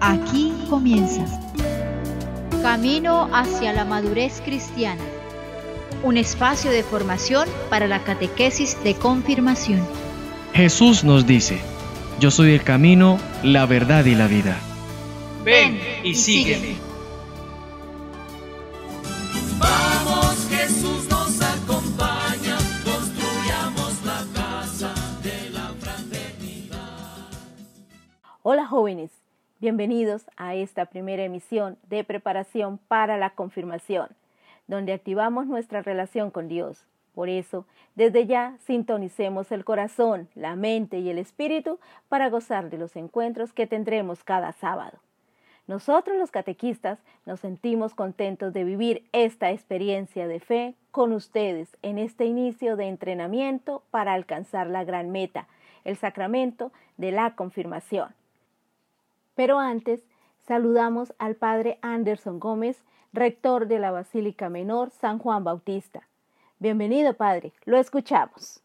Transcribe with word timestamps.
Aquí 0.00 0.54
comienza 0.70 1.26
Camino 2.62 3.28
hacia 3.34 3.74
la 3.74 3.84
madurez 3.84 4.40
cristiana, 4.42 5.02
un 6.02 6.16
espacio 6.16 6.70
de 6.70 6.82
formación 6.82 7.46
para 7.68 7.86
la 7.86 8.02
catequesis 8.02 8.82
de 8.82 8.94
confirmación. 8.94 9.86
Jesús 10.54 11.04
nos 11.04 11.26
dice, 11.26 11.60
yo 12.18 12.30
soy 12.30 12.52
el 12.52 12.62
camino, 12.62 13.18
la 13.42 13.66
verdad 13.66 14.06
y 14.06 14.14
la 14.14 14.26
vida. 14.26 14.58
Ven 15.44 15.78
y 16.02 16.14
sígueme. 16.14 16.87
Bienvenidos 29.60 30.30
a 30.36 30.54
esta 30.54 30.86
primera 30.86 31.24
emisión 31.24 31.78
de 31.88 32.04
preparación 32.04 32.78
para 32.78 33.16
la 33.16 33.30
confirmación, 33.30 34.08
donde 34.68 34.92
activamos 34.92 35.46
nuestra 35.46 35.82
relación 35.82 36.30
con 36.30 36.46
Dios. 36.46 36.84
Por 37.12 37.28
eso, 37.28 37.66
desde 37.96 38.26
ya 38.26 38.56
sintonicemos 38.60 39.50
el 39.50 39.64
corazón, 39.64 40.28
la 40.36 40.54
mente 40.54 41.00
y 41.00 41.10
el 41.10 41.18
espíritu 41.18 41.80
para 42.08 42.28
gozar 42.28 42.70
de 42.70 42.78
los 42.78 42.94
encuentros 42.94 43.52
que 43.52 43.66
tendremos 43.66 44.22
cada 44.22 44.52
sábado. 44.52 44.98
Nosotros 45.66 46.16
los 46.16 46.30
catequistas 46.30 47.00
nos 47.26 47.40
sentimos 47.40 47.94
contentos 47.94 48.52
de 48.52 48.62
vivir 48.62 49.04
esta 49.12 49.50
experiencia 49.50 50.28
de 50.28 50.38
fe 50.38 50.74
con 50.92 51.12
ustedes 51.12 51.76
en 51.82 51.98
este 51.98 52.26
inicio 52.26 52.76
de 52.76 52.86
entrenamiento 52.86 53.82
para 53.90 54.14
alcanzar 54.14 54.68
la 54.68 54.84
gran 54.84 55.10
meta, 55.10 55.48
el 55.84 55.96
sacramento 55.96 56.70
de 56.96 57.10
la 57.10 57.34
confirmación. 57.34 58.17
Pero 59.38 59.60
antes, 59.60 60.02
saludamos 60.48 61.14
al 61.20 61.36
Padre 61.36 61.78
Anderson 61.80 62.40
Gómez, 62.40 62.82
rector 63.12 63.68
de 63.68 63.78
la 63.78 63.92
Basílica 63.92 64.48
Menor 64.48 64.90
San 64.90 65.20
Juan 65.20 65.44
Bautista. 65.44 66.08
Bienvenido, 66.58 67.14
Padre. 67.14 67.52
Lo 67.64 67.78
escuchamos. 67.78 68.60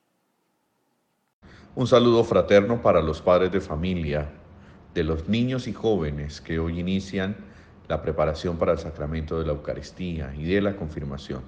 Un 1.76 1.86
saludo 1.86 2.24
fraterno 2.24 2.82
para 2.82 3.04
los 3.04 3.22
padres 3.22 3.52
de 3.52 3.62
familia, 3.62 4.32
de 4.96 5.04
los 5.04 5.30
niños 5.30 5.68
y 5.68 5.74
jóvenes 5.74 6.42
que 6.42 6.58
hoy 6.58 6.80
inician 6.80 7.38
la 7.88 8.02
preparación 8.02 8.58
para 8.58 8.72
el 8.72 8.80
sacramento 8.80 9.38
de 9.38 9.46
la 9.46 9.52
Eucaristía 9.52 10.34
y 10.34 10.44
de 10.46 10.60
la 10.60 10.76
confirmación. 10.76 11.44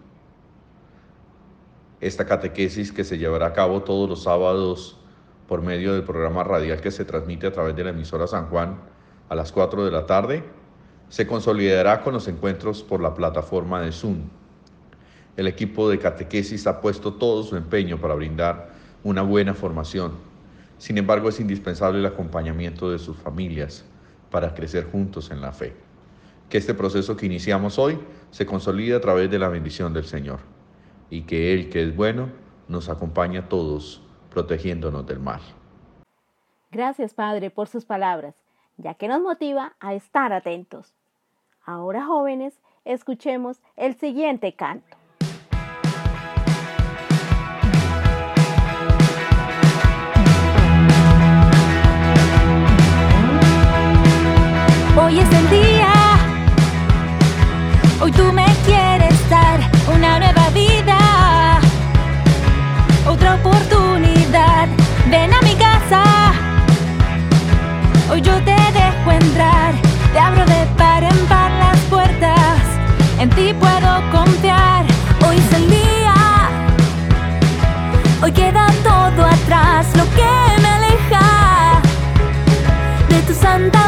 Esta 1.99 2.27
catequesis 2.27 2.91
que 2.91 3.03
se 3.03 3.17
llevará 3.17 3.47
a 3.47 3.53
cabo 3.53 3.81
todos 3.81 4.07
los 4.07 4.21
sábados 4.21 4.99
por 5.47 5.63
medio 5.63 5.93
del 5.93 6.03
programa 6.03 6.43
radial 6.43 6.79
que 6.79 6.91
se 6.91 7.05
transmite 7.05 7.47
a 7.47 7.51
través 7.51 7.75
de 7.75 7.85
la 7.85 7.89
emisora 7.89 8.27
San 8.27 8.49
Juan 8.49 8.93
a 9.29 9.35
las 9.35 9.51
4 9.51 9.85
de 9.85 9.91
la 9.91 10.05
tarde, 10.05 10.43
se 11.09 11.27
consolidará 11.27 12.01
con 12.01 12.13
los 12.13 12.27
encuentros 12.27 12.83
por 12.83 13.01
la 13.01 13.13
plataforma 13.13 13.81
de 13.81 13.91
Zoom. 13.91 14.23
El 15.37 15.47
equipo 15.47 15.89
de 15.89 15.99
catequesis 15.99 16.65
ha 16.67 16.81
puesto 16.81 17.13
todo 17.13 17.43
su 17.43 17.55
empeño 17.55 17.99
para 17.99 18.15
brindar 18.15 18.69
una 19.03 19.21
buena 19.21 19.53
formación. 19.53 20.13
Sin 20.77 20.97
embargo, 20.97 21.29
es 21.29 21.39
indispensable 21.39 21.99
el 21.99 22.05
acompañamiento 22.05 22.89
de 22.89 22.99
sus 22.99 23.17
familias 23.17 23.85
para 24.31 24.53
crecer 24.53 24.85
juntos 24.91 25.31
en 25.31 25.41
la 25.41 25.51
fe. 25.51 25.73
Que 26.49 26.57
este 26.57 26.73
proceso 26.73 27.15
que 27.15 27.25
iniciamos 27.25 27.79
hoy 27.79 27.99
se 28.31 28.45
consolide 28.45 28.95
a 28.95 29.01
través 29.01 29.29
de 29.29 29.39
la 29.39 29.47
bendición 29.47 29.93
del 29.93 30.05
Señor 30.05 30.39
y 31.09 31.21
que 31.21 31.53
Él, 31.53 31.69
que 31.69 31.83
es 31.83 31.95
bueno, 31.95 32.29
nos 32.67 32.89
acompañe 32.89 33.37
a 33.37 33.49
todos, 33.49 34.01
protegiéndonos 34.31 35.05
del 35.05 35.19
mal. 35.19 35.41
Gracias, 36.71 37.13
Padre, 37.13 37.51
por 37.51 37.67
sus 37.67 37.85
palabras, 37.85 38.35
ya 38.77 38.93
que 38.95 39.07
nos 39.07 39.21
motiva 39.21 39.75
a 39.79 39.93
estar 39.93 40.33
atentos. 40.33 40.93
Ahora, 41.65 42.05
jóvenes, 42.05 42.59
escuchemos 42.83 43.61
el 43.75 43.95
siguiente 43.97 44.53
canto. 44.53 44.97
Hoy 54.97 55.19
es 55.19 55.33
el 55.33 55.49
día, 55.49 55.93
hoy 58.01 58.11
tú 58.11 58.31
me 58.31 58.54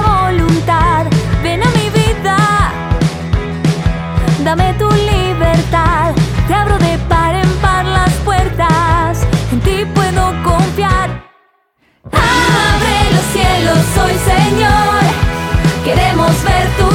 voluntad. 0.01 1.05
Ven 1.43 1.61
a 1.63 1.69
mi 1.77 1.89
vida, 1.89 2.37
dame 4.43 4.73
tu 4.73 4.89
libertad. 4.89 6.13
Te 6.47 6.53
abro 6.53 6.77
de 6.77 6.97
par 7.09 7.35
en 7.35 7.49
par 7.61 7.85
las 7.85 8.13
puertas, 8.25 9.25
en 9.51 9.59
ti 9.61 9.85
puedo 9.93 10.23
confiar. 10.43 11.09
Abre 12.11 12.97
los 13.15 13.25
cielos 13.33 13.79
soy 13.95 14.13
Señor. 14.33 15.01
Queremos 15.83 16.43
ver 16.43 16.67
tu 16.77 16.86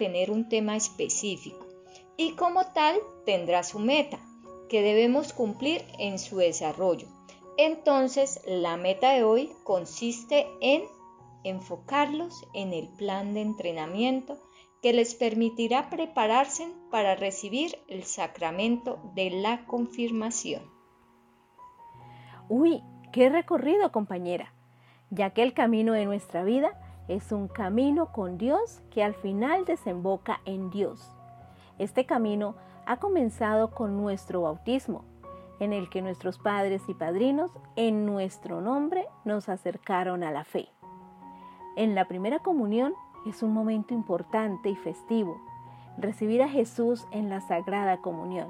tener 0.00 0.30
un 0.30 0.48
tema 0.48 0.76
específico 0.76 1.66
y 2.16 2.32
como 2.32 2.64
tal 2.72 2.96
tendrá 3.26 3.62
su 3.62 3.78
meta, 3.78 4.18
que 4.70 4.80
debemos 4.80 5.34
cumplir 5.34 5.84
en 5.98 6.18
su 6.18 6.38
desarrollo. 6.38 7.06
Entonces, 7.58 8.40
la 8.46 8.78
meta 8.78 9.10
de 9.12 9.24
hoy 9.24 9.50
consiste 9.62 10.46
en 10.62 10.84
enfocarlos 11.44 12.46
en 12.54 12.72
el 12.72 12.88
plan 12.88 13.34
de 13.34 13.42
entrenamiento 13.42 14.38
que 14.80 14.94
les 14.94 15.14
permitirá 15.14 15.90
prepararse 15.90 16.66
para 16.90 17.14
recibir 17.14 17.78
el 17.86 18.04
sacramento 18.04 18.98
de 19.14 19.30
la 19.30 19.66
confirmación. 19.66 20.62
Uy, 22.48 22.82
qué 23.12 23.28
recorrido, 23.28 23.92
compañera, 23.92 24.54
ya 25.10 25.30
que 25.34 25.42
el 25.42 25.52
camino 25.52 25.92
de 25.92 26.06
nuestra 26.06 26.42
vida 26.42 26.89
es 27.10 27.32
un 27.32 27.48
camino 27.48 28.12
con 28.12 28.38
Dios 28.38 28.80
que 28.90 29.02
al 29.02 29.14
final 29.14 29.64
desemboca 29.64 30.40
en 30.44 30.70
Dios. 30.70 31.12
Este 31.78 32.06
camino 32.06 32.54
ha 32.86 32.98
comenzado 32.98 33.72
con 33.72 33.96
nuestro 33.96 34.42
bautismo, 34.42 35.04
en 35.58 35.72
el 35.72 35.90
que 35.90 36.02
nuestros 36.02 36.38
padres 36.38 36.82
y 36.88 36.94
padrinos 36.94 37.50
en 37.74 38.06
nuestro 38.06 38.60
nombre 38.60 39.08
nos 39.24 39.48
acercaron 39.48 40.22
a 40.22 40.30
la 40.30 40.44
fe. 40.44 40.68
En 41.76 41.96
la 41.96 42.06
primera 42.06 42.38
comunión 42.38 42.94
es 43.26 43.42
un 43.42 43.52
momento 43.52 43.92
importante 43.92 44.68
y 44.68 44.76
festivo, 44.76 45.36
recibir 45.98 46.42
a 46.44 46.48
Jesús 46.48 47.08
en 47.10 47.28
la 47.28 47.40
Sagrada 47.40 48.00
Comunión. 48.00 48.48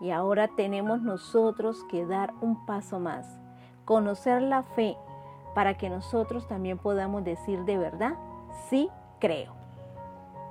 Y 0.00 0.10
ahora 0.10 0.46
tenemos 0.46 1.02
nosotros 1.02 1.82
que 1.90 2.06
dar 2.06 2.32
un 2.40 2.64
paso 2.64 3.00
más, 3.00 3.40
conocer 3.84 4.40
la 4.40 4.62
fe, 4.62 4.96
para 5.58 5.76
que 5.76 5.90
nosotros 5.90 6.46
también 6.46 6.78
podamos 6.78 7.24
decir 7.24 7.64
de 7.64 7.76
verdad, 7.76 8.16
sí 8.70 8.88
creo. 9.18 9.56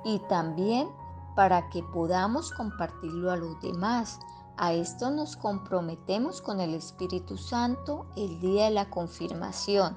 Y 0.04 0.18
también 0.28 0.86
para 1.34 1.70
que 1.70 1.82
podamos 1.82 2.52
compartirlo 2.52 3.30
a 3.30 3.36
los 3.36 3.58
demás. 3.62 4.20
A 4.58 4.74
esto 4.74 5.08
nos 5.08 5.34
comprometemos 5.38 6.42
con 6.42 6.60
el 6.60 6.74
Espíritu 6.74 7.38
Santo 7.38 8.04
el 8.16 8.38
día 8.38 8.66
de 8.66 8.72
la 8.72 8.90
confirmación. 8.90 9.96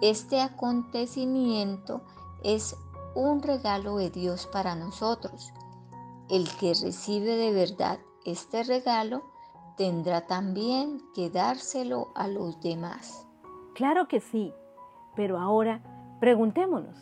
Este 0.00 0.40
acontecimiento 0.40 2.02
es 2.42 2.76
un 3.14 3.40
regalo 3.40 3.98
de 3.98 4.10
Dios 4.10 4.48
para 4.48 4.74
nosotros. 4.74 5.52
El 6.28 6.48
que 6.56 6.74
recibe 6.74 7.36
de 7.36 7.52
verdad 7.52 8.00
este 8.24 8.64
regalo 8.64 9.22
tendrá 9.76 10.26
también 10.26 11.00
que 11.14 11.30
dárselo 11.30 12.08
a 12.16 12.26
los 12.26 12.60
demás. 12.60 13.23
Claro 13.74 14.06
que 14.06 14.20
sí, 14.20 14.52
pero 15.16 15.36
ahora 15.36 15.82
preguntémonos, 16.20 16.96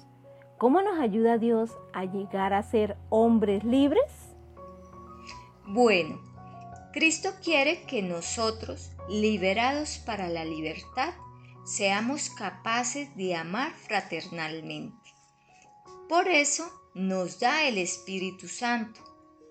¿cómo 0.56 0.80
nos 0.80 0.98
ayuda 0.98 1.36
Dios 1.36 1.76
a 1.92 2.06
llegar 2.06 2.54
a 2.54 2.62
ser 2.62 2.96
hombres 3.10 3.62
libres? 3.62 4.10
Bueno, 5.66 6.18
Cristo 6.94 7.28
quiere 7.44 7.84
que 7.84 8.00
nosotros, 8.00 8.90
liberados 9.08 9.98
para 9.98 10.28
la 10.28 10.46
libertad, 10.46 11.12
seamos 11.64 12.30
capaces 12.30 13.14
de 13.16 13.36
amar 13.36 13.72
fraternalmente. 13.72 14.96
Por 16.08 16.26
eso 16.26 16.64
nos 16.94 17.38
da 17.38 17.68
el 17.68 17.76
Espíritu 17.76 18.48
Santo, 18.48 19.00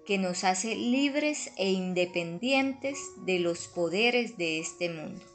que 0.07 0.17
nos 0.17 0.43
hace 0.43 0.75
libres 0.75 1.53
e 1.57 1.69
independientes 1.69 2.97
de 3.25 3.39
los 3.39 3.67
poderes 3.67 4.37
de 4.37 4.59
este 4.59 4.89
mundo 4.89 5.30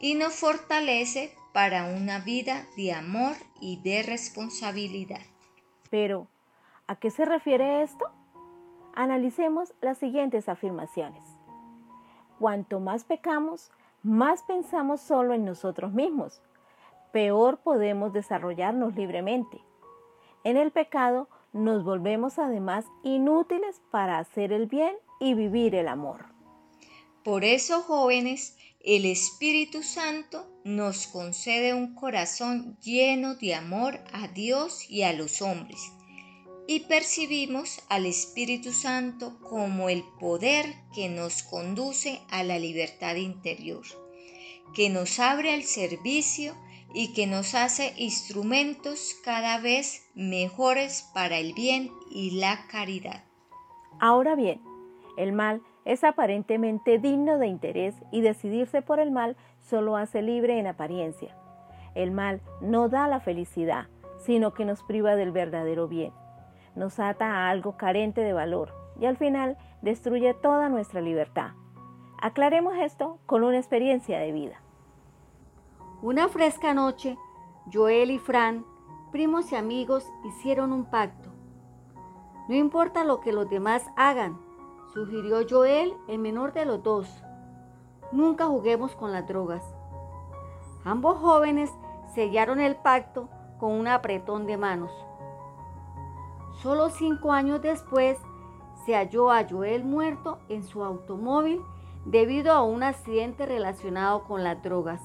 y 0.00 0.14
nos 0.14 0.34
fortalece 0.34 1.34
para 1.52 1.84
una 1.84 2.20
vida 2.20 2.66
de 2.76 2.92
amor 2.92 3.34
y 3.60 3.80
de 3.82 4.02
responsabilidad. 4.02 5.20
Pero, 5.90 6.28
¿a 6.86 6.96
qué 6.96 7.10
se 7.10 7.24
refiere 7.24 7.82
esto? 7.82 8.10
Analicemos 8.94 9.74
las 9.80 9.98
siguientes 9.98 10.48
afirmaciones. 10.48 11.24
Cuanto 12.38 12.78
más 12.80 13.04
pecamos, 13.04 13.70
más 14.02 14.42
pensamos 14.44 15.00
solo 15.00 15.34
en 15.34 15.44
nosotros 15.44 15.92
mismos. 15.92 16.40
Peor 17.12 17.58
podemos 17.58 18.12
desarrollarnos 18.12 18.94
libremente. 18.94 19.60
En 20.44 20.56
el 20.56 20.70
pecado 20.70 21.28
nos 21.52 21.82
volvemos 21.82 22.38
además 22.38 22.84
inútiles 23.02 23.80
para 23.90 24.18
hacer 24.18 24.52
el 24.52 24.66
bien 24.66 24.94
y 25.18 25.34
vivir 25.34 25.74
el 25.74 25.88
amor. 25.88 26.26
Por 27.24 27.44
eso, 27.44 27.82
jóvenes, 27.82 28.56
el 28.88 29.04
Espíritu 29.04 29.82
Santo 29.82 30.50
nos 30.64 31.08
concede 31.08 31.74
un 31.74 31.94
corazón 31.94 32.78
lleno 32.80 33.34
de 33.34 33.54
amor 33.54 34.00
a 34.14 34.28
Dios 34.28 34.88
y 34.88 35.02
a 35.02 35.12
los 35.12 35.42
hombres. 35.42 35.92
Y 36.66 36.80
percibimos 36.80 37.82
al 37.90 38.06
Espíritu 38.06 38.72
Santo 38.72 39.40
como 39.40 39.90
el 39.90 40.04
poder 40.18 40.74
que 40.94 41.10
nos 41.10 41.42
conduce 41.42 42.22
a 42.30 42.42
la 42.44 42.58
libertad 42.58 43.16
interior, 43.16 43.84
que 44.74 44.88
nos 44.88 45.18
abre 45.18 45.52
al 45.52 45.64
servicio 45.64 46.56
y 46.94 47.12
que 47.12 47.26
nos 47.26 47.54
hace 47.54 47.92
instrumentos 47.98 49.16
cada 49.22 49.58
vez 49.58 50.08
mejores 50.14 51.10
para 51.12 51.38
el 51.38 51.52
bien 51.52 51.90
y 52.10 52.30
la 52.40 52.66
caridad. 52.68 53.22
Ahora 54.00 54.34
bien, 54.34 54.62
el 55.18 55.34
mal 55.34 55.60
es 55.88 56.04
aparentemente 56.04 56.98
digno 56.98 57.38
de 57.38 57.46
interés 57.46 57.94
y 58.10 58.20
decidirse 58.20 58.82
por 58.82 59.00
el 59.00 59.10
mal 59.10 59.38
solo 59.58 59.96
hace 59.96 60.20
libre 60.20 60.58
en 60.58 60.66
apariencia. 60.66 61.34
El 61.94 62.10
mal 62.10 62.42
no 62.60 62.90
da 62.90 63.08
la 63.08 63.20
felicidad, 63.20 63.86
sino 64.18 64.52
que 64.52 64.66
nos 64.66 64.82
priva 64.82 65.16
del 65.16 65.32
verdadero 65.32 65.88
bien. 65.88 66.12
Nos 66.74 67.00
ata 67.00 67.24
a 67.28 67.48
algo 67.48 67.78
carente 67.78 68.20
de 68.20 68.34
valor 68.34 68.74
y 69.00 69.06
al 69.06 69.16
final 69.16 69.56
destruye 69.80 70.34
toda 70.34 70.68
nuestra 70.68 71.00
libertad. 71.00 71.52
Aclaremos 72.20 72.76
esto 72.76 73.18
con 73.24 73.42
una 73.42 73.56
experiencia 73.56 74.18
de 74.18 74.32
vida. 74.32 74.60
Una 76.02 76.28
fresca 76.28 76.74
noche, 76.74 77.16
Joel 77.72 78.10
y 78.10 78.18
Fran, 78.18 78.66
primos 79.10 79.52
y 79.52 79.56
amigos, 79.56 80.04
hicieron 80.26 80.74
un 80.74 80.84
pacto. 80.84 81.30
No 82.46 82.56
importa 82.56 83.04
lo 83.04 83.20
que 83.20 83.32
los 83.32 83.48
demás 83.48 83.86
hagan, 83.96 84.38
sugirió 84.92 85.38
Joel, 85.48 85.94
el 86.08 86.18
menor 86.18 86.52
de 86.52 86.64
los 86.64 86.82
dos. 86.82 87.08
Nunca 88.12 88.46
juguemos 88.46 88.94
con 88.94 89.12
las 89.12 89.26
drogas. 89.26 89.62
Ambos 90.84 91.18
jóvenes 91.18 91.70
sellaron 92.14 92.60
el 92.60 92.76
pacto 92.76 93.28
con 93.58 93.72
un 93.72 93.88
apretón 93.88 94.46
de 94.46 94.56
manos. 94.56 94.92
Solo 96.62 96.90
cinco 96.90 97.32
años 97.32 97.60
después 97.62 98.18
se 98.86 98.94
halló 98.94 99.30
a 99.30 99.46
Joel 99.48 99.84
muerto 99.84 100.38
en 100.48 100.64
su 100.64 100.82
automóvil 100.82 101.60
debido 102.04 102.52
a 102.52 102.62
un 102.62 102.82
accidente 102.82 103.46
relacionado 103.46 104.24
con 104.24 104.42
las 104.42 104.62
drogas 104.62 105.02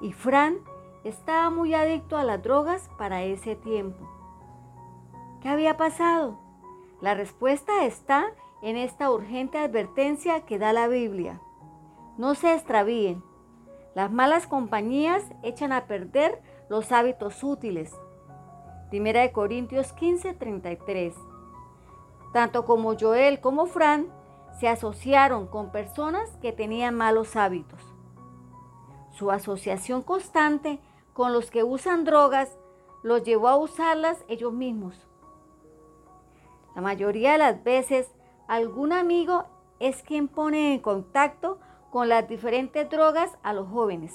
y 0.00 0.12
Fran 0.12 0.58
estaba 1.04 1.50
muy 1.50 1.74
adicto 1.74 2.16
a 2.16 2.24
las 2.24 2.42
drogas 2.42 2.90
para 2.98 3.22
ese 3.22 3.56
tiempo. 3.56 4.06
¿Qué 5.40 5.48
había 5.48 5.76
pasado? 5.76 6.38
La 7.00 7.14
respuesta 7.14 7.84
está 7.84 8.26
en 8.62 8.76
esta 8.76 9.10
urgente 9.10 9.58
advertencia 9.58 10.46
que 10.46 10.58
da 10.58 10.72
la 10.72 10.88
Biblia. 10.88 11.40
No 12.16 12.34
se 12.34 12.54
extravíen. 12.54 13.22
Las 13.94 14.10
malas 14.10 14.46
compañías 14.46 15.22
echan 15.42 15.72
a 15.72 15.86
perder 15.86 16.42
los 16.68 16.92
hábitos 16.92 17.42
útiles. 17.44 17.92
Primera 18.90 19.20
de 19.20 19.32
Corintios 19.32 19.92
15, 19.92 20.34
33. 20.34 21.14
Tanto 22.32 22.64
como 22.64 22.96
Joel 22.98 23.40
como 23.40 23.66
Fran 23.66 24.08
se 24.58 24.68
asociaron 24.68 25.46
con 25.46 25.70
personas 25.70 26.30
que 26.40 26.52
tenían 26.52 26.94
malos 26.94 27.36
hábitos. 27.36 27.80
Su 29.10 29.30
asociación 29.30 30.02
constante 30.02 30.78
con 31.12 31.32
los 31.32 31.50
que 31.50 31.64
usan 31.64 32.04
drogas 32.04 32.58
los 33.02 33.22
llevó 33.22 33.48
a 33.48 33.56
usarlas 33.56 34.24
ellos 34.28 34.52
mismos. 34.52 35.06
La 36.74 36.82
mayoría 36.82 37.32
de 37.32 37.38
las 37.38 37.64
veces, 37.64 38.10
algún 38.48 38.92
amigo 38.92 39.44
es 39.80 40.02
quien 40.02 40.28
pone 40.28 40.74
en 40.74 40.80
contacto 40.80 41.58
con 41.90 42.08
las 42.08 42.28
diferentes 42.28 42.88
drogas 42.88 43.36
a 43.42 43.52
los 43.52 43.68
jóvenes. 43.68 44.14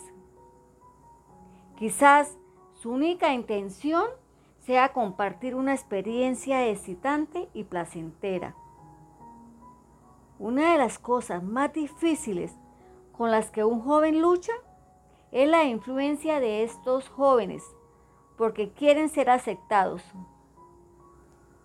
Quizás 1.77 2.37
su 2.73 2.91
única 2.91 3.33
intención 3.33 4.05
sea 4.59 4.93
compartir 4.93 5.55
una 5.55 5.73
experiencia 5.73 6.67
excitante 6.67 7.49
y 7.53 7.63
placentera. 7.63 8.55
Una 10.39 10.71
de 10.71 10.77
las 10.77 10.99
cosas 10.99 11.43
más 11.43 11.73
difíciles 11.73 12.55
con 13.11 13.31
las 13.31 13.51
que 13.51 13.63
un 13.63 13.81
joven 13.81 14.21
lucha 14.21 14.53
es 15.31 15.49
la 15.49 15.63
influencia 15.63 16.39
de 16.39 16.63
estos 16.63 17.09
jóvenes 17.09 17.63
porque 18.37 18.71
quieren 18.71 19.09
ser 19.09 19.29
aceptados. 19.29 20.03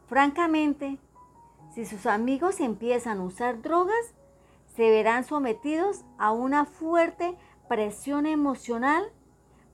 Francamente, 0.09 0.99
si 1.77 1.85
sus 1.85 2.07
amigos 2.07 2.61
empiezan 2.61 3.19
a 3.19 3.25
usar 3.25 3.61
drogas, 3.61 4.15
se 4.77 4.89
verán 4.89 5.25
sometidos 5.25 6.07
a 6.17 6.33
una 6.33 6.65
fuerte 6.65 7.37
presión 7.69 8.25
emocional 8.25 9.13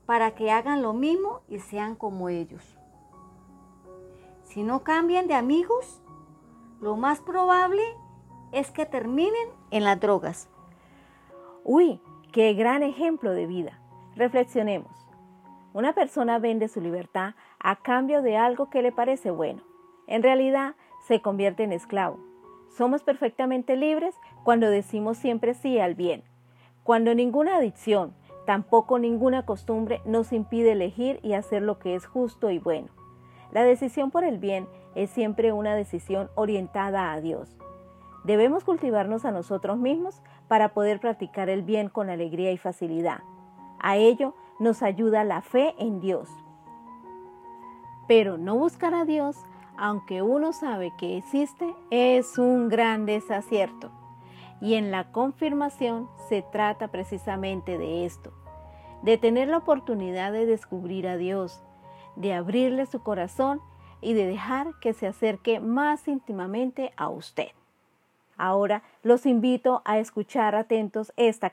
para 0.05 0.31
que 0.35 0.51
hagan 0.51 0.81
lo 0.81 0.91
mismo 0.91 1.43
y 1.47 1.59
sean 1.59 1.95
como 1.95 2.27
ellos. 2.27 2.77
Si 4.41 4.63
no 4.63 4.83
cambian 4.83 5.27
de 5.27 5.35
amigos, 5.35 6.03
lo 6.81 6.97
más 6.97 7.21
probable 7.21 7.81
es 8.51 8.69
que 8.69 8.85
terminen 8.85 9.47
en 9.71 9.85
las 9.85 9.97
drogas. 9.97 10.49
Uy, 11.63 12.01
qué 12.33 12.53
gran 12.53 12.83
ejemplo 12.83 13.31
de 13.31 13.47
vida. 13.47 13.79
Reflexionemos. 14.17 14.91
Una 15.71 15.93
persona 15.93 16.37
vende 16.37 16.67
su 16.67 16.81
libertad 16.81 17.35
a 17.59 17.77
cambio 17.77 18.21
de 18.21 18.35
algo 18.35 18.69
que 18.69 18.81
le 18.81 18.91
parece 18.91 19.31
bueno. 19.31 19.63
En 20.05 20.21
realidad, 20.21 20.75
se 21.03 21.21
convierte 21.21 21.63
en 21.63 21.71
esclavo. 21.71 22.19
Somos 22.69 23.03
perfectamente 23.03 23.75
libres 23.75 24.15
cuando 24.43 24.69
decimos 24.69 25.17
siempre 25.17 25.53
sí 25.53 25.79
al 25.79 25.95
bien, 25.95 26.23
cuando 26.83 27.15
ninguna 27.15 27.57
adicción, 27.57 28.13
tampoco 28.45 28.99
ninguna 28.99 29.45
costumbre 29.45 30.01
nos 30.05 30.33
impide 30.33 30.73
elegir 30.73 31.19
y 31.23 31.33
hacer 31.33 31.61
lo 31.61 31.79
que 31.79 31.95
es 31.95 32.05
justo 32.05 32.49
y 32.49 32.59
bueno. 32.59 32.89
La 33.51 33.63
decisión 33.63 34.11
por 34.11 34.23
el 34.23 34.37
bien 34.37 34.67
es 34.95 35.09
siempre 35.09 35.53
una 35.53 35.75
decisión 35.75 36.29
orientada 36.35 37.13
a 37.13 37.21
Dios. 37.21 37.55
Debemos 38.23 38.63
cultivarnos 38.63 39.25
a 39.25 39.31
nosotros 39.31 39.77
mismos 39.77 40.21
para 40.47 40.73
poder 40.73 40.99
practicar 40.99 41.49
el 41.49 41.61
bien 41.61 41.89
con 41.89 42.09
alegría 42.09 42.51
y 42.51 42.57
facilidad. 42.57 43.19
A 43.79 43.97
ello 43.97 44.33
nos 44.59 44.81
ayuda 44.81 45.23
la 45.23 45.41
fe 45.41 45.75
en 45.77 45.99
Dios. 45.99 46.29
Pero 48.07 48.37
no 48.37 48.55
buscar 48.55 48.93
a 48.93 49.05
Dios, 49.05 49.37
aunque 49.77 50.21
uno 50.21 50.53
sabe 50.53 50.93
que 50.97 51.17
existe, 51.17 51.73
es 51.89 52.37
un 52.37 52.69
gran 52.69 53.05
desacierto. 53.05 53.91
Y 54.61 54.75
en 54.75 54.91
la 54.91 55.11
confirmación 55.11 56.09
se 56.29 56.41
trata 56.41 56.87
precisamente 56.87 57.77
de 57.77 58.05
esto, 58.05 58.31
de 59.01 59.17
tener 59.17 59.49
la 59.49 59.57
oportunidad 59.57 60.31
de 60.31 60.45
descubrir 60.45 61.07
a 61.07 61.17
Dios, 61.17 61.61
de 62.15 62.33
abrirle 62.33 62.85
su 62.85 63.01
corazón 63.01 63.61
y 64.01 64.13
de 64.13 64.25
dejar 64.27 64.67
que 64.81 64.93
se 64.93 65.07
acerque 65.07 65.59
más 65.59 66.07
íntimamente 66.07 66.93
a 66.97 67.09
usted. 67.09 67.49
Ahora 68.37 68.83
los 69.03 69.25
invito 69.25 69.81
a 69.85 69.99
escuchar 69.99 70.55
atentos 70.55 71.13
esta 71.17 71.49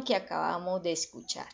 que 0.00 0.16
acabamos 0.16 0.82
de 0.82 0.92
escuchar. 0.92 1.52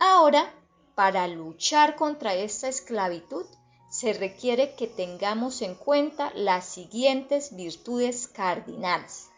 Ahora, 0.00 0.52
para 0.96 1.28
luchar 1.28 1.94
contra 1.94 2.34
esta 2.34 2.68
esclavitud, 2.68 3.46
se 3.90 4.12
requiere 4.12 4.74
que 4.74 4.86
tengamos 4.86 5.62
en 5.62 5.74
cuenta 5.74 6.32
las 6.34 6.64
siguientes 6.64 7.54
virtudes 7.54 8.26
cardinales. 8.26 9.28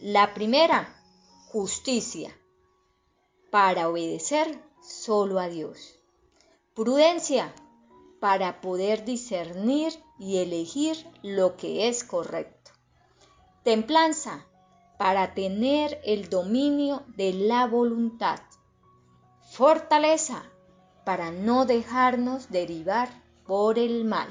La 0.00 0.32
primera, 0.32 0.94
justicia, 1.52 2.34
para 3.50 3.88
obedecer 3.88 4.62
solo 4.82 5.38
a 5.38 5.48
Dios. 5.48 5.94
Prudencia, 6.74 7.54
para 8.20 8.60
poder 8.60 9.04
discernir 9.04 9.92
y 10.18 10.38
elegir 10.38 11.06
lo 11.22 11.56
que 11.56 11.88
es 11.88 12.04
correcto. 12.04 12.72
Templanza 13.62 14.46
para 14.98 15.32
tener 15.32 16.00
el 16.04 16.28
dominio 16.28 17.04
de 17.16 17.32
la 17.32 17.66
voluntad. 17.66 18.40
Fortaleza 19.52 20.42
para 21.04 21.30
no 21.30 21.64
dejarnos 21.64 22.50
derivar 22.50 23.08
por 23.46 23.78
el 23.78 24.04
mal. 24.04 24.28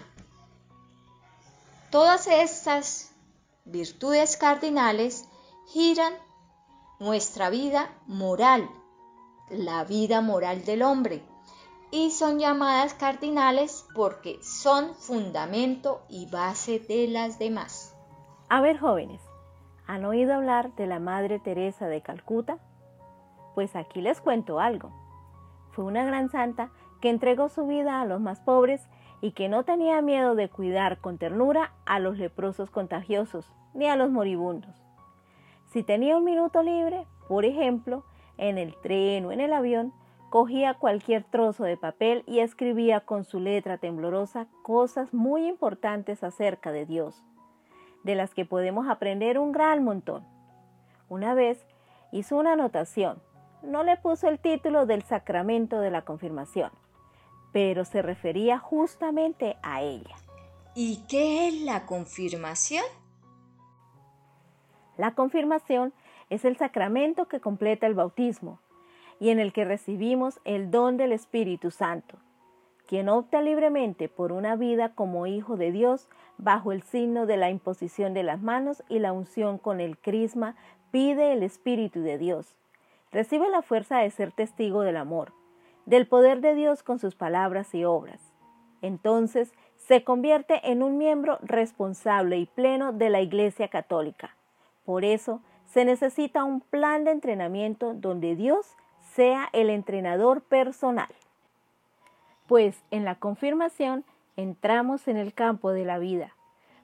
Todas 1.90 2.28
estas 2.28 3.12
virtudes 3.66 4.38
cardinales 4.38 5.26
giran 5.68 6.14
nuestra 7.00 7.50
vida 7.50 7.90
moral, 8.06 8.70
la 9.50 9.86
vida 9.86 10.22
moral 10.22 10.66
del 10.66 10.84
hombre, 10.84 11.24
y 11.90 12.12
son 12.12 12.40
llamadas 12.40 12.94
cardinales 12.94 13.86
porque 13.96 14.40
son 14.44 14.94
fundamento 14.96 16.02
y 16.10 16.26
base 16.26 16.80
de 16.80 17.08
las 17.08 17.40
demás. 17.40 17.96
A 18.50 18.62
ver, 18.62 18.78
jóvenes, 18.78 19.22
¿han 19.88 20.06
oído 20.06 20.36
hablar 20.36 20.76
de 20.76 20.86
la 20.86 21.00
Madre 21.00 21.40
Teresa 21.40 21.88
de 21.88 22.02
Calcuta? 22.02 22.60
Pues 23.56 23.76
aquí 23.76 24.02
les 24.02 24.22
cuento 24.22 24.60
algo. 24.60 24.92
Fue 25.72 25.86
una 25.86 26.06
gran 26.06 26.30
santa 26.30 26.70
que 27.02 27.10
entregó 27.10 27.50
su 27.50 27.66
vida 27.66 28.02
a 28.02 28.06
los 28.06 28.20
más 28.20 28.42
pobres 28.42 28.88
y 29.22 29.32
que 29.32 29.50
no 29.50 29.64
tenía 29.64 30.02
miedo 30.02 30.36
de 30.36 30.50
cuidar 30.50 31.00
con 31.00 31.18
ternura 31.18 31.74
a 31.86 32.00
los 32.00 32.18
leprosos 32.18 32.70
contagiosos 32.70 33.52
ni 33.74 33.88
a 33.88 33.96
los 33.96 34.12
moribundos. 34.12 34.86
Si 35.66 35.84
tenía 35.84 36.18
un 36.18 36.24
minuto 36.24 36.64
libre, 36.64 37.08
por 37.28 37.46
ejemplo, 37.46 38.04
en 38.38 38.58
el 38.58 38.76
tren 38.82 39.26
o 39.26 39.32
en 39.32 39.40
el 39.40 39.54
avión, 39.54 39.94
cogía 40.30 40.74
cualquier 40.74 41.24
trozo 41.24 41.64
de 41.64 41.78
papel 41.78 42.24
y 42.28 42.40
escribía 42.40 43.02
con 43.02 43.24
su 43.24 43.40
letra 43.40 43.78
temblorosa 43.78 44.48
cosas 44.62 45.14
muy 45.14 45.48
importantes 45.48 46.24
acerca 46.24 46.72
de 46.72 46.86
Dios, 46.86 47.24
de 48.08 48.16
las 48.16 48.34
que 48.34 48.46
podemos 48.46 48.88
aprender 48.88 49.38
un 49.38 49.52
gran 49.52 49.84
montón. 49.84 50.26
Una 51.10 51.34
vez 51.34 51.64
hizo 52.12 52.38
una 52.38 52.54
anotación, 52.54 53.22
no 53.62 53.84
le 53.84 53.98
puso 53.98 54.30
el 54.30 54.40
título 54.40 54.86
del 54.86 55.04
sacramento 55.04 55.82
de 55.82 55.92
la 55.92 56.04
confirmación, 56.04 56.72
pero 57.52 57.84
se 57.84 58.02
refería 58.02 58.60
justamente 58.60 59.58
a 59.62 59.82
ella. 59.82 60.16
¿Y 60.74 61.06
qué 61.10 61.50
es 61.50 61.62
la 61.62 61.86
confirmación? 61.86 62.86
La 64.96 65.14
confirmación 65.14 65.94
es 66.30 66.46
el 66.46 66.56
sacramento 66.56 67.28
que 67.28 67.42
completa 67.42 67.88
el 67.88 67.94
bautismo 67.94 68.60
y 69.20 69.32
en 69.32 69.40
el 69.40 69.52
que 69.52 69.66
recibimos 69.66 70.40
el 70.46 70.72
don 70.72 70.96
del 70.96 71.12
Espíritu 71.12 71.72
Santo. 71.72 72.18
Quien 72.88 73.10
opta 73.10 73.42
libremente 73.42 74.08
por 74.08 74.32
una 74.32 74.56
vida 74.56 74.96
como 74.96 75.28
hijo 75.28 75.58
de 75.58 75.74
Dios 75.74 76.08
bajo 76.38 76.72
el 76.72 76.84
signo 76.84 77.26
de 77.26 77.36
la 77.36 77.50
imposición 77.50 78.14
de 78.14 78.24
las 78.24 78.42
manos 78.42 78.82
y 78.88 79.00
la 79.00 79.12
unción 79.12 79.58
con 79.58 79.82
el 79.82 79.98
crisma 79.98 80.56
pide 80.92 81.34
el 81.34 81.44
Espíritu 81.44 82.00
de 82.00 82.18
Dios. 82.18 82.58
Recibe 83.12 83.50
la 83.50 83.62
fuerza 83.62 83.98
de 83.98 84.10
ser 84.10 84.32
testigo 84.32 84.84
del 84.84 84.96
amor, 84.96 85.34
del 85.86 86.08
poder 86.08 86.40
de 86.40 86.56
Dios 86.56 86.82
con 86.82 86.98
sus 86.98 87.16
palabras 87.16 87.76
y 87.76 87.84
obras. 87.84 88.22
Entonces 88.82 89.52
se 89.76 90.06
convierte 90.06 90.72
en 90.72 90.82
un 90.82 90.98
miembro 90.98 91.40
responsable 91.42 92.38
y 92.38 92.46
pleno 92.46 92.94
de 92.94 93.10
la 93.10 93.20
Iglesia 93.20 93.68
Católica. 93.68 94.36
Por 94.86 95.04
eso 95.04 95.42
se 95.66 95.84
necesita 95.84 96.46
un 96.46 96.62
plan 96.62 97.04
de 97.04 97.12
entrenamiento 97.12 97.94
donde 97.94 98.38
Dios 98.38 98.78
sea 99.02 99.50
el 99.52 99.70
entrenador 99.70 100.42
personal. 100.42 101.10
Pues 102.48 102.82
en 102.92 103.04
la 103.04 103.16
confirmación 103.16 104.06
entramos 104.36 105.08
en 105.08 105.18
el 105.18 105.34
campo 105.34 105.72
de 105.72 105.86
la 105.86 106.00
vida. 106.00 106.34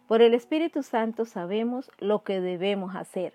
Por 0.08 0.22
el 0.22 0.34
Espíritu 0.34 0.84
Santo 0.84 1.26
sabemos 1.26 1.90
lo 2.00 2.24
que 2.24 2.42
debemos 2.42 2.96
hacer. 2.96 3.34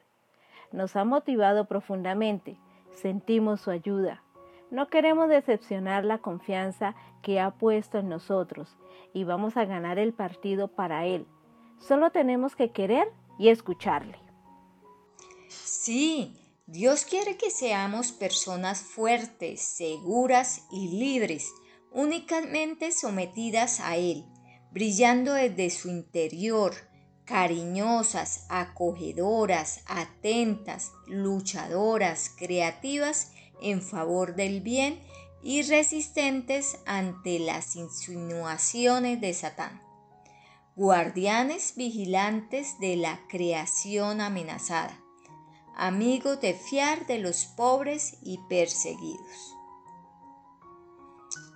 Nos 0.70 0.96
ha 0.96 1.04
motivado 1.04 1.64
profundamente, 1.64 2.58
sentimos 2.92 3.62
su 3.62 3.70
ayuda. 3.70 4.22
No 4.70 4.88
queremos 4.88 5.28
decepcionar 5.28 6.04
la 6.04 6.18
confianza 6.18 6.94
que 7.22 7.40
ha 7.40 7.52
puesto 7.52 7.98
en 7.98 8.10
nosotros 8.10 8.76
y 9.14 9.24
vamos 9.24 9.56
a 9.56 9.64
ganar 9.64 9.98
el 9.98 10.12
partido 10.12 10.68
para 10.68 11.06
Él. 11.06 11.26
Solo 11.80 12.10
tenemos 12.10 12.54
que 12.54 12.70
querer 12.70 13.08
y 13.38 13.48
escucharle. 13.48 14.18
Sí, 15.48 16.36
Dios 16.66 17.06
quiere 17.06 17.38
que 17.38 17.50
seamos 17.50 18.12
personas 18.12 18.82
fuertes, 18.82 19.62
seguras 19.62 20.66
y 20.70 20.98
libres, 20.98 21.50
únicamente 21.98 22.92
sometidas 22.92 23.80
a 23.80 23.96
Él, 23.96 24.24
brillando 24.70 25.32
desde 25.32 25.68
su 25.70 25.88
interior, 25.88 26.74
cariñosas, 27.24 28.46
acogedoras, 28.48 29.80
atentas, 29.86 30.92
luchadoras, 31.08 32.30
creativas 32.38 33.32
en 33.60 33.82
favor 33.82 34.36
del 34.36 34.60
bien 34.60 35.00
y 35.42 35.62
resistentes 35.62 36.78
ante 36.86 37.40
las 37.40 37.74
insinuaciones 37.74 39.20
de 39.20 39.34
Satán. 39.34 39.82
Guardianes 40.76 41.74
vigilantes 41.74 42.78
de 42.78 42.94
la 42.94 43.20
creación 43.28 44.20
amenazada 44.20 44.96
amigos 45.78 46.40
de 46.40 46.54
fiar 46.54 47.06
de 47.06 47.18
los 47.18 47.46
pobres 47.46 48.18
y 48.22 48.38
perseguidos. 48.48 49.57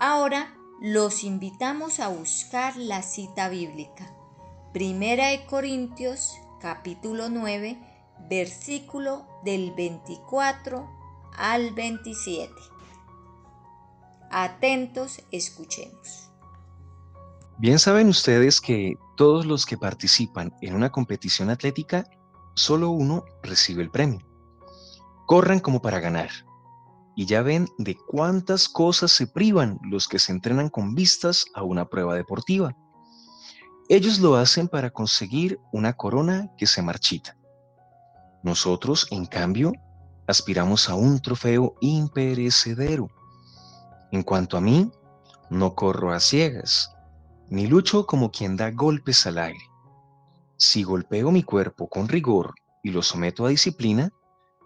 Ahora 0.05 0.53
los 0.81 1.23
invitamos 1.23 2.01
a 2.01 2.09
buscar 2.09 2.77
la 2.77 3.03
cita 3.03 3.49
bíblica. 3.49 4.13
Primera 4.73 5.29
de 5.29 5.47
Corintios 5.47 6.33
capítulo 6.61 7.29
9 7.29 7.79
versículo 8.29 9.25
del 9.45 9.71
24 9.77 10.91
al 11.37 11.73
27. 11.75 12.53
Atentos, 14.33 15.23
escuchemos. 15.31 16.33
Bien 17.59 17.79
saben 17.79 18.09
ustedes 18.09 18.61
que 18.61 18.97
todos 19.17 19.47
los 19.47 19.65
que 19.65 19.79
participan 19.79 20.53
en 20.63 20.75
una 20.75 20.91
competición 20.91 21.49
atlética 21.49 22.11
solo 22.57 22.91
uno 22.91 23.25
recibe 23.45 23.85
el 23.85 23.91
premio. 23.93 24.19
Corran 25.27 25.61
como 25.61 25.81
para 25.81 26.01
ganar. 26.01 26.31
Y 27.23 27.27
ya 27.27 27.43
ven 27.43 27.69
de 27.79 27.97
cuántas 28.09 28.69
cosas 28.69 29.13
se 29.13 29.29
privan 29.29 29.79
los 29.85 30.09
que 30.09 30.19
se 30.19 30.33
entrenan 30.33 30.69
con 30.69 30.97
vistas 30.97 31.47
a 31.55 31.63
una 31.63 31.85
prueba 31.85 32.17
deportiva. 32.17 32.77
Ellos 33.89 34.19
lo 34.19 34.35
hacen 34.35 34.67
para 34.67 34.91
conseguir 34.91 35.61
una 35.73 35.93
corona 35.93 36.51
que 36.59 36.67
se 36.67 36.83
marchita. 36.83 37.37
Nosotros, 38.43 39.07
en 39.13 39.27
cambio, 39.27 39.71
aspiramos 40.27 40.89
a 40.89 40.97
un 40.97 41.21
trofeo 41.21 41.77
imperecedero. 41.81 43.07
En 44.11 44.25
cuanto 44.25 44.57
a 44.57 44.61
mí, 44.61 44.91
no 45.49 45.77
corro 45.77 46.13
a 46.13 46.19
ciegas, 46.19 46.91
ni 47.49 47.69
lucho 47.69 48.05
como 48.05 48.33
quien 48.33 48.57
da 48.57 48.73
golpes 48.73 49.29
al 49.29 49.39
aire. 49.39 49.65
Si 50.57 50.83
golpeo 50.83 51.31
mi 51.31 51.45
cuerpo 51.45 51.89
con 51.89 52.09
rigor 52.09 52.53
y 52.83 52.91
lo 52.91 53.01
someto 53.01 53.47
a 53.47 53.51
disciplina, 53.51 54.11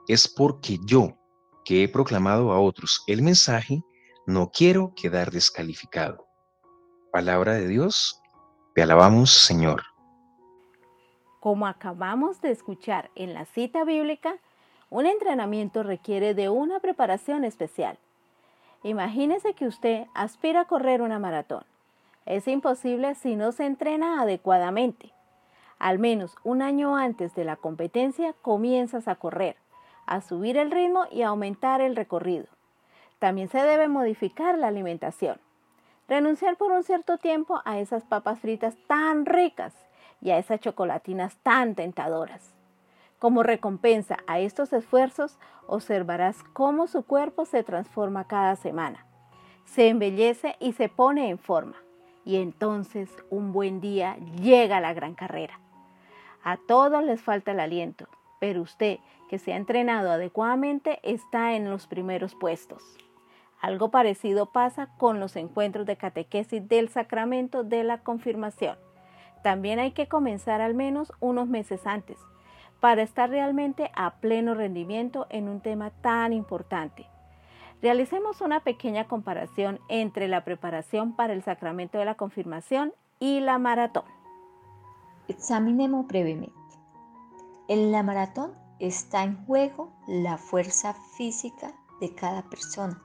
es 0.08 0.26
porque 0.26 0.78
yo, 0.86 1.18
que 1.66 1.82
he 1.82 1.88
proclamado 1.88 2.52
a 2.52 2.60
otros 2.60 3.02
el 3.08 3.22
mensaje, 3.22 3.82
no 4.24 4.50
quiero 4.52 4.92
quedar 4.94 5.32
descalificado. 5.32 6.24
Palabra 7.12 7.54
de 7.54 7.66
Dios, 7.66 8.22
te 8.74 8.82
alabamos 8.82 9.32
Señor. 9.32 9.82
Como 11.40 11.66
acabamos 11.66 12.40
de 12.40 12.52
escuchar 12.52 13.10
en 13.16 13.34
la 13.34 13.46
cita 13.46 13.84
bíblica, 13.84 14.36
un 14.90 15.06
entrenamiento 15.06 15.82
requiere 15.82 16.34
de 16.34 16.48
una 16.48 16.78
preparación 16.78 17.44
especial. 17.44 17.98
Imagínese 18.84 19.54
que 19.54 19.66
usted 19.66 20.06
aspira 20.14 20.62
a 20.62 20.64
correr 20.66 21.02
una 21.02 21.18
maratón. 21.18 21.64
Es 22.26 22.46
imposible 22.46 23.16
si 23.16 23.34
no 23.34 23.50
se 23.50 23.66
entrena 23.66 24.22
adecuadamente. 24.22 25.12
Al 25.80 25.98
menos 25.98 26.36
un 26.44 26.62
año 26.62 26.96
antes 26.96 27.34
de 27.34 27.44
la 27.44 27.56
competencia 27.56 28.34
comienzas 28.40 29.08
a 29.08 29.16
correr, 29.16 29.56
a 30.06 30.20
subir 30.20 30.56
el 30.56 30.70
ritmo 30.70 31.04
y 31.10 31.22
a 31.22 31.28
aumentar 31.28 31.80
el 31.80 31.96
recorrido. 31.96 32.46
También 33.18 33.48
se 33.48 33.58
debe 33.58 33.88
modificar 33.88 34.58
la 34.58 34.68
alimentación. 34.68 35.40
Renunciar 36.08 36.56
por 36.56 36.70
un 36.72 36.84
cierto 36.84 37.18
tiempo 37.18 37.60
a 37.64 37.78
esas 37.78 38.04
papas 38.04 38.38
fritas 38.38 38.76
tan 38.86 39.26
ricas 39.26 39.74
y 40.20 40.30
a 40.30 40.38
esas 40.38 40.60
chocolatinas 40.60 41.36
tan 41.42 41.74
tentadoras. 41.74 42.54
Como 43.18 43.42
recompensa 43.42 44.18
a 44.26 44.38
estos 44.38 44.72
esfuerzos, 44.72 45.38
observarás 45.66 46.42
cómo 46.52 46.86
su 46.86 47.04
cuerpo 47.04 47.44
se 47.44 47.62
transforma 47.62 48.26
cada 48.26 48.56
semana. 48.56 49.06
Se 49.64 49.88
embellece 49.88 50.56
y 50.60 50.74
se 50.74 50.88
pone 50.88 51.30
en 51.30 51.38
forma. 51.38 51.76
Y 52.24 52.36
entonces 52.36 53.08
un 53.30 53.52
buen 53.52 53.80
día 53.80 54.16
llega 54.40 54.80
la 54.80 54.92
gran 54.92 55.14
carrera. 55.14 55.58
A 56.44 56.56
todos 56.56 57.02
les 57.02 57.20
falta 57.20 57.52
el 57.52 57.60
aliento, 57.60 58.06
pero 58.38 58.62
usted, 58.62 58.98
que 59.28 59.38
se 59.38 59.52
ha 59.52 59.56
entrenado 59.56 60.10
adecuadamente, 60.10 61.00
está 61.02 61.54
en 61.54 61.70
los 61.70 61.86
primeros 61.86 62.34
puestos. 62.34 62.82
Algo 63.60 63.90
parecido 63.90 64.46
pasa 64.46 64.88
con 64.98 65.18
los 65.18 65.36
encuentros 65.36 65.86
de 65.86 65.96
catequesis 65.96 66.68
del 66.68 66.88
sacramento 66.88 67.64
de 67.64 67.84
la 67.84 68.02
confirmación. 68.02 68.76
También 69.42 69.78
hay 69.78 69.92
que 69.92 70.08
comenzar 70.08 70.60
al 70.60 70.74
menos 70.74 71.12
unos 71.20 71.48
meses 71.48 71.86
antes 71.86 72.18
para 72.80 73.02
estar 73.02 73.30
realmente 73.30 73.90
a 73.94 74.16
pleno 74.16 74.54
rendimiento 74.54 75.26
en 75.30 75.48
un 75.48 75.60
tema 75.60 75.90
tan 75.90 76.32
importante. 76.32 77.06
Realicemos 77.82 78.40
una 78.40 78.60
pequeña 78.60 79.06
comparación 79.06 79.80
entre 79.88 80.28
la 80.28 80.44
preparación 80.44 81.14
para 81.14 81.32
el 81.32 81.42
sacramento 81.42 81.98
de 81.98 82.04
la 82.04 82.14
confirmación 82.14 82.92
y 83.18 83.40
la 83.40 83.58
maratón. 83.58 84.04
Examinemos 85.28 86.06
brevemente. 86.06 86.54
En 87.68 87.92
la 87.92 88.02
maratón 88.02 88.52
está 88.78 89.24
en 89.24 89.44
juego 89.46 89.92
la 90.06 90.38
fuerza 90.38 90.94
física 91.16 91.72
de 92.00 92.14
cada 92.14 92.42
persona. 92.50 93.02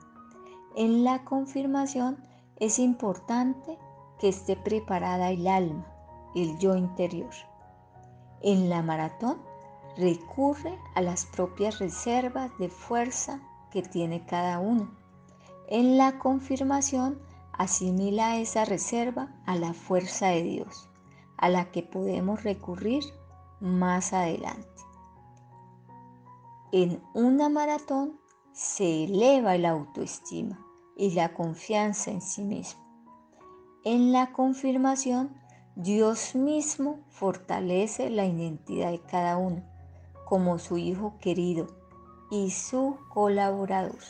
En 0.76 1.04
la 1.04 1.24
confirmación 1.24 2.18
es 2.58 2.78
importante 2.78 3.78
que 4.18 4.28
esté 4.28 4.56
preparada 4.56 5.30
el 5.30 5.46
alma, 5.46 5.86
el 6.34 6.58
yo 6.58 6.76
interior. 6.76 7.32
En 8.42 8.68
la 8.68 8.82
maratón 8.82 9.38
recurre 9.96 10.78
a 10.94 11.02
las 11.02 11.26
propias 11.26 11.78
reservas 11.78 12.50
de 12.58 12.68
fuerza 12.68 13.40
que 13.70 13.82
tiene 13.82 14.24
cada 14.24 14.58
uno. 14.58 14.90
En 15.68 15.96
la 15.96 16.18
confirmación 16.18 17.20
asimila 17.52 18.38
esa 18.38 18.64
reserva 18.64 19.28
a 19.46 19.56
la 19.56 19.74
fuerza 19.74 20.28
de 20.28 20.42
Dios, 20.42 20.88
a 21.36 21.48
la 21.48 21.70
que 21.70 21.82
podemos 21.82 22.42
recurrir 22.42 23.02
más 23.60 24.12
adelante. 24.12 24.68
En 26.74 27.02
una 27.12 27.50
maratón 27.50 28.18
se 28.52 29.04
eleva 29.04 29.58
la 29.58 29.72
autoestima 29.72 30.58
y 30.96 31.10
la 31.10 31.34
confianza 31.34 32.10
en 32.10 32.22
sí 32.22 32.42
mismo. 32.42 32.82
En 33.84 34.10
la 34.10 34.32
confirmación, 34.32 35.36
Dios 35.76 36.34
mismo 36.34 37.00
fortalece 37.10 38.08
la 38.08 38.24
identidad 38.24 38.90
de 38.90 39.00
cada 39.02 39.36
uno 39.36 39.62
como 40.24 40.58
su 40.58 40.78
hijo 40.78 41.18
querido 41.20 41.66
y 42.30 42.52
su 42.52 42.96
colaborador. 43.10 44.00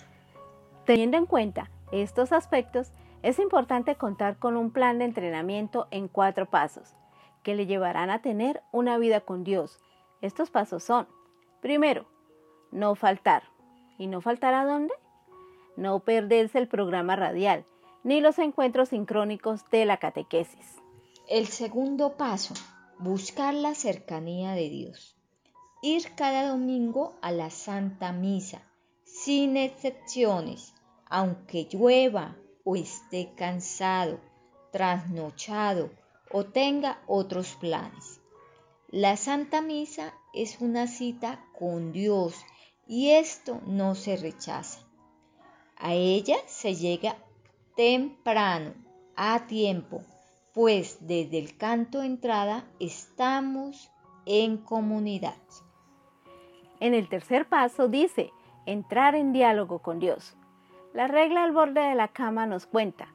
Teniendo 0.86 1.16
en 1.16 1.26
cuenta 1.26 1.68
estos 1.90 2.30
aspectos, 2.30 2.92
es 3.22 3.40
importante 3.40 3.96
contar 3.96 4.38
con 4.38 4.56
un 4.56 4.70
plan 4.70 5.00
de 5.00 5.06
entrenamiento 5.06 5.88
en 5.90 6.06
cuatro 6.06 6.48
pasos 6.48 6.94
que 7.42 7.56
le 7.56 7.66
llevarán 7.66 8.10
a 8.10 8.22
tener 8.22 8.62
una 8.70 8.98
vida 8.98 9.22
con 9.22 9.42
Dios. 9.42 9.80
Estos 10.20 10.52
pasos 10.52 10.84
son, 10.84 11.08
primero, 11.60 12.11
no 12.72 12.94
faltar. 12.94 13.44
¿Y 13.98 14.08
no 14.08 14.20
faltar 14.20 14.54
a 14.54 14.64
dónde? 14.64 14.94
No 15.76 16.00
perderse 16.00 16.58
el 16.58 16.66
programa 16.66 17.14
radial, 17.14 17.64
ni 18.02 18.20
los 18.20 18.38
encuentros 18.38 18.88
sincrónicos 18.88 19.68
de 19.70 19.84
la 19.84 19.98
catequesis. 19.98 20.80
El 21.28 21.46
segundo 21.46 22.16
paso, 22.16 22.54
buscar 22.98 23.54
la 23.54 23.74
cercanía 23.74 24.52
de 24.52 24.68
Dios 24.68 25.16
ir 25.84 26.14
cada 26.14 26.46
domingo 26.46 27.16
a 27.22 27.32
la 27.32 27.50
Santa 27.50 28.12
Misa, 28.12 28.62
sin 29.04 29.56
excepciones, 29.56 30.74
aunque 31.06 31.68
llueva 31.70 32.36
o 32.62 32.76
esté 32.76 33.34
cansado, 33.34 34.20
trasnochado 34.70 35.90
o 36.30 36.44
tenga 36.44 37.02
otros 37.08 37.56
planes. 37.56 38.20
La 38.90 39.16
Santa 39.16 39.60
Misa 39.60 40.14
es 40.32 40.60
una 40.60 40.86
cita 40.86 41.44
con 41.58 41.90
Dios 41.90 42.36
y 42.86 43.10
esto 43.10 43.60
no 43.66 43.94
se 43.94 44.16
rechaza. 44.16 44.80
A 45.76 45.94
ella 45.94 46.36
se 46.46 46.74
llega 46.74 47.16
temprano, 47.76 48.72
a 49.16 49.46
tiempo, 49.46 50.02
pues 50.54 50.98
desde 51.00 51.38
el 51.38 51.56
canto 51.56 52.00
de 52.00 52.06
entrada 52.06 52.64
estamos 52.78 53.90
en 54.26 54.58
comunidad. 54.58 55.36
En 56.80 56.94
el 56.94 57.08
tercer 57.08 57.48
paso 57.48 57.88
dice, 57.88 58.30
entrar 58.66 59.14
en 59.14 59.32
diálogo 59.32 59.80
con 59.80 59.98
Dios. 59.98 60.36
La 60.92 61.08
regla 61.08 61.44
al 61.44 61.52
borde 61.52 61.80
de 61.80 61.94
la 61.94 62.08
cama 62.08 62.46
nos 62.46 62.66
cuenta, 62.66 63.08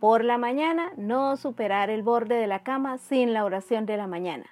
por 0.00 0.24
la 0.24 0.38
mañana 0.38 0.92
no 0.96 1.36
superar 1.36 1.90
el 1.90 2.02
borde 2.02 2.34
de 2.34 2.46
la 2.46 2.62
cama 2.62 2.98
sin 2.98 3.32
la 3.32 3.44
oración 3.44 3.86
de 3.86 3.96
la 3.96 4.06
mañana. 4.06 4.46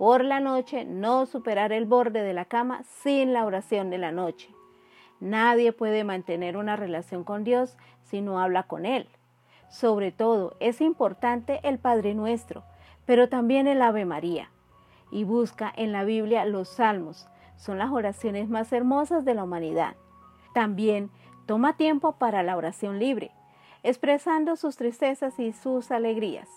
Por 0.00 0.24
la 0.24 0.40
noche 0.40 0.86
no 0.86 1.26
superar 1.26 1.72
el 1.72 1.84
borde 1.84 2.22
de 2.22 2.32
la 2.32 2.46
cama 2.46 2.84
sin 3.02 3.34
la 3.34 3.44
oración 3.44 3.90
de 3.90 3.98
la 3.98 4.12
noche. 4.12 4.48
Nadie 5.20 5.74
puede 5.74 6.04
mantener 6.04 6.56
una 6.56 6.74
relación 6.74 7.22
con 7.22 7.44
Dios 7.44 7.76
si 8.04 8.22
no 8.22 8.40
habla 8.40 8.62
con 8.62 8.86
Él. 8.86 9.10
Sobre 9.68 10.10
todo 10.10 10.56
es 10.58 10.80
importante 10.80 11.60
el 11.64 11.78
Padre 11.78 12.14
Nuestro, 12.14 12.64
pero 13.04 13.28
también 13.28 13.66
el 13.66 13.82
Ave 13.82 14.06
María. 14.06 14.50
Y 15.10 15.24
busca 15.24 15.70
en 15.76 15.92
la 15.92 16.04
Biblia 16.04 16.46
los 16.46 16.70
salmos, 16.70 17.28
son 17.56 17.76
las 17.76 17.90
oraciones 17.90 18.48
más 18.48 18.72
hermosas 18.72 19.26
de 19.26 19.34
la 19.34 19.44
humanidad. 19.44 19.96
También 20.54 21.10
toma 21.44 21.76
tiempo 21.76 22.12
para 22.12 22.42
la 22.42 22.56
oración 22.56 22.98
libre, 22.98 23.32
expresando 23.82 24.56
sus 24.56 24.76
tristezas 24.76 25.38
y 25.38 25.52
sus 25.52 25.90
alegrías, 25.90 26.48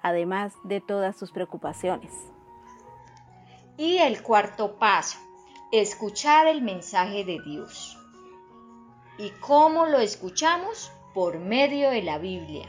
además 0.00 0.54
de 0.62 0.80
todas 0.80 1.16
sus 1.16 1.32
preocupaciones. 1.32 2.33
Y 3.76 3.98
el 3.98 4.22
cuarto 4.22 4.76
paso, 4.76 5.18
escuchar 5.72 6.46
el 6.46 6.62
mensaje 6.62 7.24
de 7.24 7.40
Dios. 7.40 7.98
¿Y 9.18 9.30
cómo 9.40 9.86
lo 9.86 9.98
escuchamos? 9.98 10.90
Por 11.12 11.38
medio 11.38 11.90
de 11.90 12.02
la 12.02 12.18
Biblia. 12.18 12.68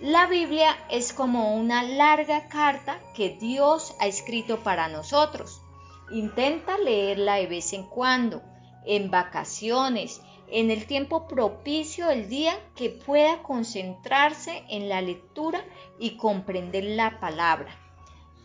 La 0.00 0.26
Biblia 0.26 0.76
es 0.90 1.12
como 1.12 1.54
una 1.54 1.82
larga 1.82 2.48
carta 2.48 3.00
que 3.14 3.30
Dios 3.30 3.94
ha 4.00 4.06
escrito 4.06 4.62
para 4.62 4.88
nosotros 4.88 5.60
Intenta 6.10 6.78
leerla 6.78 7.34
de 7.34 7.46
vez 7.46 7.74
en 7.74 7.84
cuando, 7.84 8.42
en 8.86 9.10
vacaciones, 9.10 10.22
en 10.50 10.70
el 10.70 10.86
tiempo 10.86 11.28
propicio 11.28 12.06
del 12.06 12.30
día 12.30 12.58
que 12.74 12.88
pueda 12.88 13.42
concentrarse 13.42 14.64
en 14.70 14.88
la 14.88 15.02
lectura 15.02 15.62
y 15.98 16.16
comprender 16.16 16.84
la 16.84 17.20
palabra. 17.20 17.76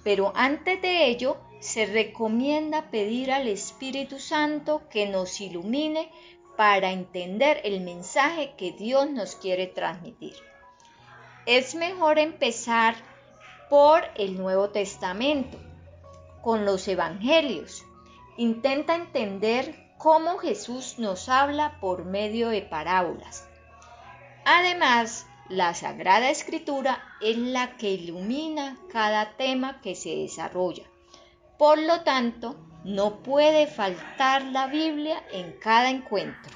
Pero 0.04 0.34
antes 0.36 0.82
de 0.82 1.08
ello, 1.08 1.38
se 1.64 1.86
recomienda 1.86 2.92
pedir 2.92 3.32
al 3.32 3.48
Espíritu 3.48 4.20
Santo 4.20 4.82
que 4.90 5.08
nos 5.08 5.40
ilumine 5.40 6.12
para 6.58 6.92
entender 6.92 7.62
el 7.64 7.80
mensaje 7.80 8.54
que 8.58 8.74
Dios 8.74 9.10
nos 9.10 9.36
quiere 9.38 9.68
transmitir. 9.68 10.36
Es 11.46 11.74
mejor 11.74 12.20
empezar 12.20 12.96
por 13.70 14.04
el 14.16 14.38
Nuevo 14.38 14.72
Testamento 14.72 15.58
con 16.42 16.66
los 16.66 16.86
evangelios. 16.90 17.86
Intenta 18.36 18.96
entender 18.96 19.74
cómo 19.98 20.40
Jesús 20.40 21.00
nos 21.00 21.30
habla 21.30 21.80
por 21.80 22.04
medio 22.04 22.50
de 22.50 22.62
parábolas. 22.62 23.48
Además, 24.44 25.28
la 25.48 25.74
Sagrada 25.74 26.30
Escritura 26.30 27.02
es 27.22 27.38
la 27.38 27.78
que 27.78 27.92
ilumina 27.92 28.78
cada 28.92 29.38
tema 29.38 29.80
que 29.80 29.96
se 29.96 30.10
desarrolla. 30.10 30.84
Por 31.64 31.82
lo 31.82 32.02
tanto, 32.02 32.58
no 32.84 33.20
puede 33.24 33.68
faltar 33.68 34.44
la 34.44 34.68
Biblia 34.68 35.24
en 35.32 35.54
cada 35.62 35.92
encuentro. 35.92 36.52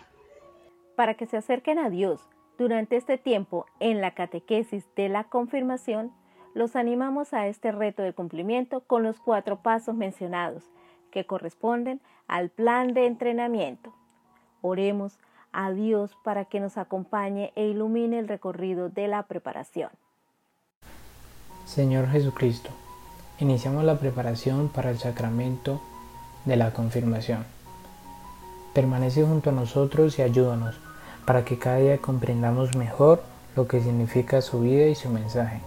Para 0.98 1.14
que 1.14 1.26
se 1.26 1.38
acerquen 1.38 1.80
a 1.80 1.90
Dios 1.90 2.20
durante 2.58 2.98
este 2.98 3.18
tiempo 3.18 3.68
en 3.80 4.02
la 4.02 4.14
catequesis 4.14 4.84
de 4.98 5.08
la 5.08 5.24
confirmación, 5.24 6.12
los 6.54 6.76
animamos 6.76 7.34
a 7.34 7.48
este 7.48 7.72
reto 7.72 8.04
de 8.04 8.12
cumplimiento 8.12 8.82
con 8.82 9.04
los 9.04 9.22
cuatro 9.22 9.62
pasos 9.62 9.96
mencionados, 9.96 10.66
que 11.10 11.26
corresponden 11.26 12.02
al 12.28 12.50
plan 12.50 12.94
de 12.94 13.06
entrenamiento. 13.06 13.94
Oremos 14.62 15.20
a 15.54 15.72
Dios 15.72 16.18
para 16.22 16.44
que 16.44 16.60
nos 16.60 16.78
acompañe 16.78 17.54
e 17.56 17.66
ilumine 17.68 18.20
el 18.20 18.28
recorrido 18.28 18.90
de 18.90 19.08
la 19.08 19.24
preparación. 19.24 19.90
Señor 21.64 22.10
Jesucristo, 22.10 22.72
iniciamos 23.40 23.84
la 23.84 24.00
preparación 24.00 24.70
para 24.70 24.90
el 24.90 25.00
sacramento 25.00 25.80
de 26.46 26.56
la 26.56 26.74
confirmación. 26.74 27.46
Permanece 28.74 29.24
junto 29.24 29.50
a 29.50 29.54
nosotros 29.54 30.18
y 30.20 30.22
ayúdanos 30.22 30.76
para 31.26 31.44
que 31.44 31.60
cada 31.60 31.78
día 31.78 31.98
comprendamos 31.98 32.76
mejor 32.76 33.22
lo 33.56 33.68
que 33.68 33.82
significa 33.82 34.42
su 34.42 34.62
vida 34.62 34.88
y 34.88 34.96
su 34.96 35.10
mensaje. 35.10 35.60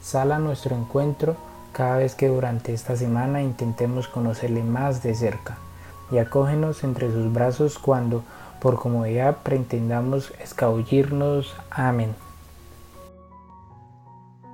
Sal 0.00 0.32
a 0.32 0.38
nuestro 0.38 0.76
encuentro 0.76 1.36
cada 1.72 1.98
vez 1.98 2.14
que 2.14 2.28
durante 2.28 2.72
esta 2.72 2.96
semana 2.96 3.42
intentemos 3.42 4.08
conocerle 4.08 4.62
más 4.62 5.02
de 5.02 5.14
cerca 5.14 5.58
y 6.10 6.18
acógenos 6.18 6.84
entre 6.84 7.10
sus 7.10 7.32
brazos 7.32 7.78
cuando, 7.78 8.22
por 8.60 8.76
comodidad, 8.76 9.38
pretendamos 9.42 10.32
escabullirnos. 10.40 11.54
Amén. 11.70 12.14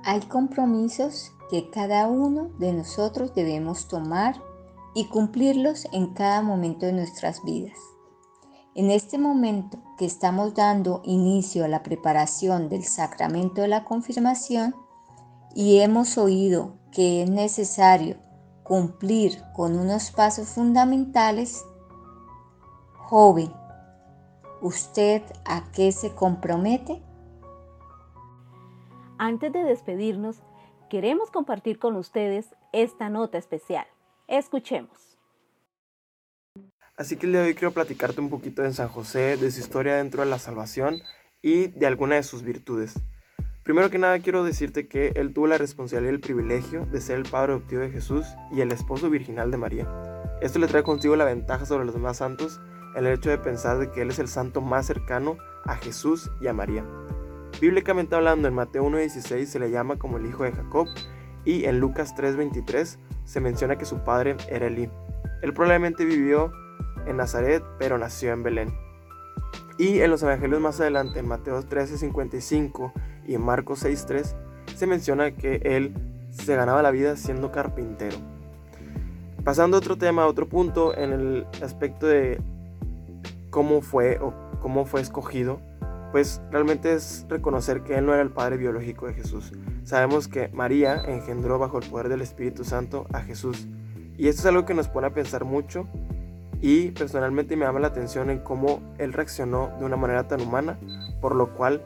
Hay 0.03 0.21
compromisos 0.21 1.31
que 1.49 1.69
cada 1.69 2.07
uno 2.07 2.51
de 2.59 2.73
nosotros 2.73 3.33
debemos 3.33 3.87
tomar 3.87 4.41
y 4.93 5.05
cumplirlos 5.05 5.87
en 5.91 6.13
cada 6.13 6.41
momento 6.41 6.85
de 6.85 6.93
nuestras 6.93 7.43
vidas. 7.43 7.77
En 8.75 8.91
este 8.91 9.17
momento 9.17 9.79
que 9.97 10.05
estamos 10.05 10.53
dando 10.53 11.01
inicio 11.03 11.65
a 11.65 11.67
la 11.67 11.83
preparación 11.83 12.69
del 12.69 12.83
sacramento 12.83 13.61
de 13.61 13.67
la 13.67 13.83
confirmación 13.83 14.75
y 15.55 15.79
hemos 15.79 16.17
oído 16.17 16.77
que 16.91 17.23
es 17.23 17.29
necesario 17.29 18.17
cumplir 18.63 19.41
con 19.55 19.77
unos 19.77 20.11
pasos 20.11 20.49
fundamentales, 20.49 21.65
joven, 23.07 23.51
¿usted 24.61 25.23
a 25.45 25.71
qué 25.71 25.91
se 25.91 26.13
compromete? 26.13 27.01
Antes 29.17 29.51
de 29.51 29.63
despedirnos, 29.63 30.43
queremos 30.89 31.31
compartir 31.31 31.79
con 31.79 31.95
ustedes 31.95 32.47
esta 32.73 33.09
nota 33.09 33.37
especial. 33.37 33.85
Escuchemos. 34.27 35.17
Así 36.97 37.15
que 37.15 37.27
el 37.27 37.31
día 37.31 37.41
de 37.41 37.47
hoy 37.47 37.55
quiero 37.55 37.71
platicarte 37.71 38.19
un 38.19 38.29
poquito 38.29 38.61
de 38.61 38.73
San 38.73 38.89
José, 38.89 39.37
de 39.37 39.51
su 39.51 39.61
historia 39.61 39.95
dentro 39.95 40.21
de 40.21 40.29
la 40.29 40.39
salvación 40.39 41.01
y 41.41 41.67
de 41.67 41.87
alguna 41.87 42.15
de 42.15 42.23
sus 42.23 42.43
virtudes. 42.43 42.99
Primero 43.63 43.89
que 43.89 43.99
nada 43.99 44.19
quiero 44.19 44.43
decirte 44.43 44.87
que 44.87 45.13
él 45.15 45.33
tuvo 45.33 45.47
la 45.47 45.57
responsabilidad 45.57 46.11
y 46.11 46.15
el 46.15 46.21
privilegio 46.21 46.85
de 46.87 46.99
ser 46.99 47.17
el 47.17 47.29
padre 47.29 47.53
adoptivo 47.53 47.81
de 47.81 47.91
Jesús 47.91 48.25
y 48.51 48.61
el 48.61 48.71
esposo 48.71 49.09
virginal 49.09 49.51
de 49.51 49.57
María. 49.57 49.87
Esto 50.41 50.59
le 50.59 50.67
trae 50.67 50.83
consigo 50.83 51.15
la 51.15 51.25
ventaja 51.25 51.65
sobre 51.65 51.85
los 51.85 51.93
demás 51.93 52.17
santos 52.17 52.59
el 52.95 53.07
hecho 53.07 53.29
de 53.29 53.37
pensar 53.37 53.91
que 53.91 54.01
él 54.01 54.09
es 54.09 54.19
el 54.19 54.27
santo 54.27 54.61
más 54.61 54.87
cercano 54.87 55.37
a 55.65 55.75
Jesús 55.75 56.31
y 56.41 56.47
a 56.47 56.53
María. 56.53 56.83
Bíblicamente 57.61 58.15
hablando, 58.15 58.47
en 58.47 58.53
Mateo 58.53 58.85
1.16 58.85 59.45
se 59.45 59.59
le 59.59 59.69
llama 59.69 59.97
como 59.97 60.17
el 60.17 60.25
hijo 60.25 60.43
de 60.43 60.53
Jacob 60.53 60.87
y 61.45 61.65
en 61.65 61.79
Lucas 61.79 62.15
3.23 62.15 62.97
se 63.25 63.41
menciona 63.41 63.77
que 63.77 63.85
su 63.85 64.03
padre 64.03 64.37
era 64.49 64.67
Elí. 64.67 64.89
Él 65.41 65.53
probablemente 65.53 66.05
vivió 66.05 66.51
en 67.05 67.17
Nazaret, 67.17 67.63
pero 67.77 67.97
nació 67.97 68.31
en 68.31 68.43
Belén. 68.43 68.73
Y 69.77 70.01
en 70.01 70.11
los 70.11 70.23
evangelios 70.23 70.59
más 70.59 70.79
adelante, 70.81 71.19
en 71.19 71.27
Mateo 71.27 71.61
13:55 71.61 72.91
y 73.25 73.35
en 73.35 73.41
Marcos 73.41 73.83
6:3, 73.83 74.35
se 74.75 74.87
menciona 74.87 75.31
que 75.31 75.61
él 75.63 75.93
se 76.31 76.55
ganaba 76.55 76.81
la 76.81 76.91
vida 76.91 77.15
siendo 77.15 77.51
carpintero. 77.51 78.17
Pasando 79.43 79.77
a 79.77 79.79
otro 79.79 79.97
tema, 79.97 80.23
a 80.23 80.27
otro 80.27 80.49
punto, 80.49 80.95
en 80.95 81.13
el 81.13 81.47
aspecto 81.63 82.07
de 82.07 82.41
cómo 83.49 83.81
fue 83.81 84.19
o 84.19 84.33
cómo 84.59 84.85
fue 84.85 85.01
escogido, 85.01 85.61
pues 86.11 86.41
realmente 86.51 86.93
es 86.93 87.25
reconocer 87.29 87.83
que 87.83 87.97
él 87.97 88.05
no 88.05 88.13
era 88.13 88.21
el 88.21 88.31
padre 88.31 88.57
biológico 88.57 89.07
de 89.07 89.13
Jesús. 89.13 89.51
Sabemos 89.83 90.27
que 90.27 90.49
María 90.49 90.95
engendró 91.05 91.59
bajo 91.59 91.79
el 91.79 91.89
poder 91.89 92.09
del 92.09 92.21
Espíritu 92.21 92.63
Santo 92.63 93.05
a 93.13 93.21
Jesús. 93.21 93.67
Y 94.17 94.27
esto 94.27 94.41
es 94.41 94.45
algo 94.47 94.65
que 94.65 94.73
nos 94.73 94.87
pone 94.87 95.07
a 95.07 95.13
pensar 95.13 95.45
mucho 95.45 95.87
y 96.61 96.91
personalmente 96.91 97.55
me 97.55 97.65
llama 97.65 97.79
la 97.79 97.87
atención 97.87 98.29
en 98.29 98.39
cómo 98.39 98.81
él 98.97 99.13
reaccionó 99.13 99.71
de 99.79 99.85
una 99.85 99.95
manera 99.95 100.27
tan 100.27 100.41
humana, 100.41 100.77
por 101.21 101.35
lo 101.35 101.55
cual 101.55 101.85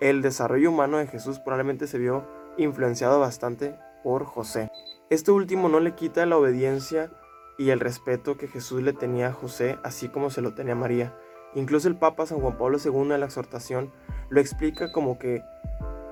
el 0.00 0.22
desarrollo 0.22 0.70
humano 0.70 0.98
de 0.98 1.06
Jesús 1.06 1.38
probablemente 1.38 1.86
se 1.86 1.98
vio 1.98 2.24
influenciado 2.56 3.20
bastante 3.20 3.76
por 4.02 4.24
José. 4.24 4.70
Este 5.10 5.30
último 5.30 5.68
no 5.68 5.80
le 5.80 5.94
quita 5.94 6.24
la 6.24 6.38
obediencia 6.38 7.10
y 7.58 7.70
el 7.70 7.80
respeto 7.80 8.38
que 8.38 8.48
Jesús 8.48 8.82
le 8.82 8.94
tenía 8.94 9.28
a 9.28 9.32
José, 9.32 9.78
así 9.82 10.08
como 10.08 10.30
se 10.30 10.40
lo 10.40 10.54
tenía 10.54 10.72
a 10.72 10.76
María. 10.76 11.14
Incluso 11.54 11.88
el 11.88 11.96
Papa 11.96 12.26
San 12.26 12.40
Juan 12.40 12.56
Pablo 12.56 12.78
II 12.82 13.12
en 13.12 13.20
la 13.20 13.26
exhortación 13.26 13.92
lo 14.28 14.40
explica 14.40 14.92
como 14.92 15.18
que 15.18 15.42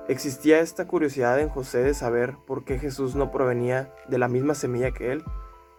existía 0.09 0.59
esta 0.59 0.87
curiosidad 0.87 1.39
en 1.39 1.49
José 1.49 1.79
de 1.79 1.93
saber 1.93 2.35
por 2.45 2.65
qué 2.65 2.79
Jesús 2.79 3.15
no 3.15 3.31
provenía 3.31 3.93
de 4.07 4.17
la 4.17 4.27
misma 4.27 4.55
semilla 4.55 4.91
que 4.91 5.11
él. 5.11 5.23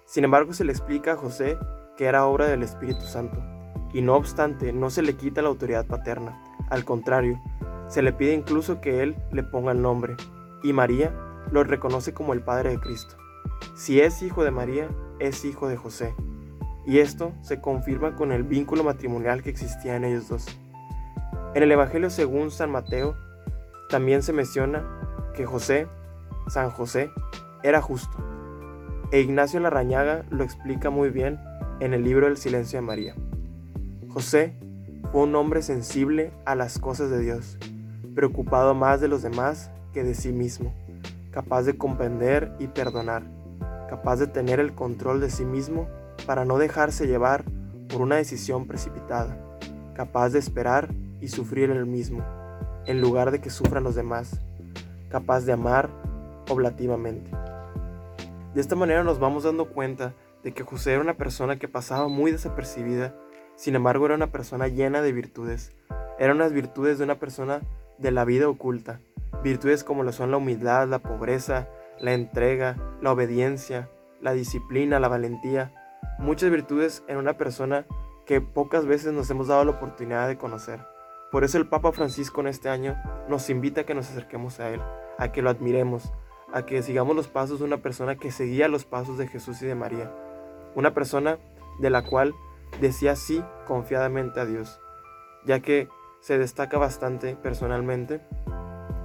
Sin 0.06 0.24
embargo, 0.24 0.52
se 0.54 0.64
le 0.64 0.72
explica 0.72 1.12
a 1.12 1.16
José 1.16 1.58
que 1.96 2.06
era 2.06 2.26
obra 2.26 2.46
del 2.46 2.62
Espíritu 2.62 3.02
Santo, 3.02 3.42
y 3.92 4.00
no 4.00 4.16
obstante 4.16 4.72
no 4.72 4.88
se 4.88 5.02
le 5.02 5.16
quita 5.16 5.42
la 5.42 5.48
autoridad 5.48 5.86
paterna, 5.86 6.42
al 6.70 6.84
contrario, 6.84 7.38
se 7.88 8.02
le 8.02 8.12
pide 8.12 8.32
incluso 8.32 8.80
que 8.80 9.02
él 9.02 9.16
le 9.32 9.42
ponga 9.42 9.72
el 9.72 9.82
nombre, 9.82 10.16
y 10.62 10.72
María 10.72 11.12
lo 11.50 11.64
reconoce 11.64 12.14
como 12.14 12.32
el 12.32 12.42
Padre 12.42 12.70
de 12.70 12.80
Cristo. 12.80 13.16
Si 13.74 14.00
es 14.00 14.22
hijo 14.22 14.44
de 14.44 14.50
María, 14.50 14.88
es 15.18 15.44
hijo 15.44 15.68
de 15.68 15.76
José, 15.76 16.14
y 16.90 16.98
esto 16.98 17.32
se 17.40 17.60
confirma 17.60 18.16
con 18.16 18.32
el 18.32 18.42
vínculo 18.42 18.82
matrimonial 18.82 19.44
que 19.44 19.50
existía 19.50 19.94
en 19.94 20.02
ellos 20.02 20.28
dos. 20.28 20.46
En 21.54 21.62
el 21.62 21.70
Evangelio 21.70 22.10
según 22.10 22.50
San 22.50 22.72
Mateo, 22.72 23.14
también 23.88 24.24
se 24.24 24.32
menciona 24.32 24.84
que 25.32 25.46
José, 25.46 25.86
San 26.48 26.70
José, 26.70 27.12
era 27.62 27.80
justo, 27.80 28.18
e 29.12 29.20
Ignacio 29.20 29.60
Larrañaga 29.60 30.24
lo 30.30 30.42
explica 30.42 30.90
muy 30.90 31.10
bien 31.10 31.38
en 31.78 31.94
el 31.94 32.02
libro 32.02 32.26
El 32.26 32.36
silencio 32.36 32.80
de 32.80 32.86
María. 32.86 33.14
José 34.08 34.56
fue 35.12 35.22
un 35.22 35.36
hombre 35.36 35.62
sensible 35.62 36.32
a 36.44 36.56
las 36.56 36.80
cosas 36.80 37.08
de 37.08 37.20
Dios, 37.20 37.56
preocupado 38.16 38.74
más 38.74 39.00
de 39.00 39.06
los 39.06 39.22
demás 39.22 39.70
que 39.92 40.02
de 40.02 40.16
sí 40.16 40.32
mismo, 40.32 40.74
capaz 41.30 41.62
de 41.62 41.78
comprender 41.78 42.52
y 42.58 42.66
perdonar, 42.66 43.22
capaz 43.88 44.16
de 44.16 44.26
tener 44.26 44.58
el 44.58 44.74
control 44.74 45.20
de 45.20 45.30
sí 45.30 45.44
mismo 45.44 45.86
para 46.26 46.44
no 46.44 46.58
dejarse 46.58 47.06
llevar 47.06 47.44
por 47.88 48.02
una 48.02 48.16
decisión 48.16 48.66
precipitada, 48.66 49.36
capaz 49.94 50.30
de 50.30 50.38
esperar 50.38 50.88
y 51.20 51.28
sufrir 51.28 51.70
él 51.70 51.86
mismo, 51.86 52.24
en 52.86 53.00
lugar 53.00 53.30
de 53.30 53.40
que 53.40 53.50
sufran 53.50 53.84
los 53.84 53.94
demás, 53.94 54.40
capaz 55.08 55.44
de 55.44 55.52
amar 55.52 55.90
oblativamente. 56.48 57.30
De 58.54 58.60
esta 58.60 58.76
manera 58.76 59.04
nos 59.04 59.18
vamos 59.18 59.44
dando 59.44 59.70
cuenta 59.70 60.14
de 60.42 60.52
que 60.52 60.64
José 60.64 60.92
era 60.92 61.02
una 61.02 61.16
persona 61.16 61.58
que 61.58 61.68
pasaba 61.68 62.08
muy 62.08 62.32
desapercibida, 62.32 63.14
sin 63.56 63.74
embargo 63.74 64.06
era 64.06 64.14
una 64.14 64.32
persona 64.32 64.68
llena 64.68 65.02
de 65.02 65.12
virtudes. 65.12 65.72
Eran 66.18 66.36
unas 66.36 66.52
virtudes 66.52 66.98
de 66.98 67.04
una 67.04 67.18
persona 67.18 67.60
de 67.98 68.10
la 68.10 68.24
vida 68.24 68.48
oculta, 68.48 69.00
virtudes 69.44 69.84
como 69.84 70.02
lo 70.02 70.12
son 70.12 70.30
la 70.30 70.38
humildad, 70.38 70.88
la 70.88 71.00
pobreza, 71.00 71.68
la 72.00 72.14
entrega, 72.14 72.76
la 73.00 73.12
obediencia, 73.12 73.90
la 74.20 74.32
disciplina, 74.32 75.00
la 75.00 75.08
valentía, 75.08 75.72
muchas 76.20 76.50
virtudes 76.50 77.02
en 77.08 77.16
una 77.16 77.36
persona 77.36 77.86
que 78.26 78.40
pocas 78.40 78.86
veces 78.86 79.12
nos 79.12 79.28
hemos 79.30 79.48
dado 79.48 79.64
la 79.64 79.72
oportunidad 79.72 80.28
de 80.28 80.38
conocer. 80.38 80.80
Por 81.32 81.44
eso 81.44 81.58
el 81.58 81.68
Papa 81.68 81.92
Francisco 81.92 82.40
en 82.40 82.48
este 82.48 82.68
año 82.68 82.96
nos 83.28 83.50
invita 83.50 83.82
a 83.82 83.84
que 83.84 83.94
nos 83.94 84.10
acerquemos 84.10 84.60
a 84.60 84.70
Él, 84.70 84.80
a 85.18 85.32
que 85.32 85.42
lo 85.42 85.50
admiremos, 85.50 86.12
a 86.52 86.66
que 86.66 86.82
sigamos 86.82 87.16
los 87.16 87.28
pasos 87.28 87.60
de 87.60 87.64
una 87.64 87.78
persona 87.78 88.16
que 88.16 88.30
seguía 88.30 88.68
los 88.68 88.84
pasos 88.84 89.18
de 89.18 89.28
Jesús 89.28 89.62
y 89.62 89.66
de 89.66 89.74
María 89.74 90.10
una 90.74 90.94
persona 90.94 91.38
de 91.78 91.90
la 91.90 92.02
cual 92.02 92.34
decía 92.80 93.16
sí 93.16 93.42
confiadamente 93.66 94.40
a 94.40 94.46
Dios, 94.46 94.80
ya 95.44 95.60
que 95.60 95.88
se 96.20 96.38
destaca 96.38 96.78
bastante 96.78 97.36
personalmente 97.36 98.20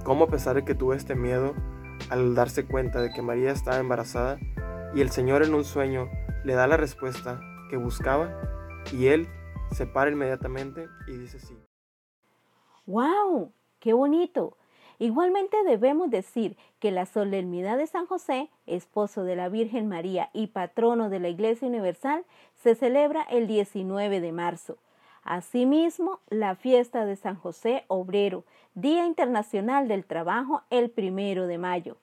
cómo 0.04 0.24
a 0.24 0.28
pesar 0.28 0.56
de 0.56 0.64
que 0.64 0.74
tuvo 0.74 0.94
este 0.94 1.14
miedo 1.14 1.54
al 2.10 2.34
darse 2.34 2.64
cuenta 2.64 3.00
de 3.00 3.10
que 3.10 3.22
María 3.22 3.50
estaba 3.50 3.78
embarazada 3.78 4.38
y 4.94 5.00
el 5.00 5.10
Señor 5.10 5.42
en 5.42 5.54
un 5.54 5.64
sueño 5.64 6.08
le 6.46 6.54
da 6.54 6.68
la 6.68 6.76
respuesta 6.76 7.40
que 7.68 7.76
buscaba 7.76 8.30
y 8.92 9.08
él 9.08 9.26
se 9.72 9.84
para 9.84 10.12
inmediatamente 10.12 10.88
y 11.08 11.16
dice 11.16 11.40
sí. 11.40 11.58
¡Wow! 12.86 13.50
¡Qué 13.80 13.92
bonito! 13.94 14.56
Igualmente 15.00 15.56
debemos 15.64 16.08
decir 16.08 16.56
que 16.78 16.92
la 16.92 17.04
solemnidad 17.04 17.76
de 17.76 17.88
San 17.88 18.06
José, 18.06 18.48
esposo 18.64 19.24
de 19.24 19.34
la 19.34 19.48
Virgen 19.48 19.88
María 19.88 20.30
y 20.32 20.46
patrono 20.46 21.10
de 21.10 21.18
la 21.18 21.28
Iglesia 21.28 21.66
Universal, 21.66 22.24
se 22.54 22.76
celebra 22.76 23.22
el 23.22 23.48
19 23.48 24.20
de 24.20 24.30
marzo. 24.30 24.78
Asimismo, 25.24 26.20
la 26.28 26.54
fiesta 26.54 27.06
de 27.06 27.16
San 27.16 27.34
José 27.34 27.84
Obrero, 27.88 28.44
Día 28.76 29.04
Internacional 29.04 29.88
del 29.88 30.04
Trabajo, 30.04 30.62
el 30.70 30.90
primero 30.90 31.48
de 31.48 31.58
mayo. 31.58 31.96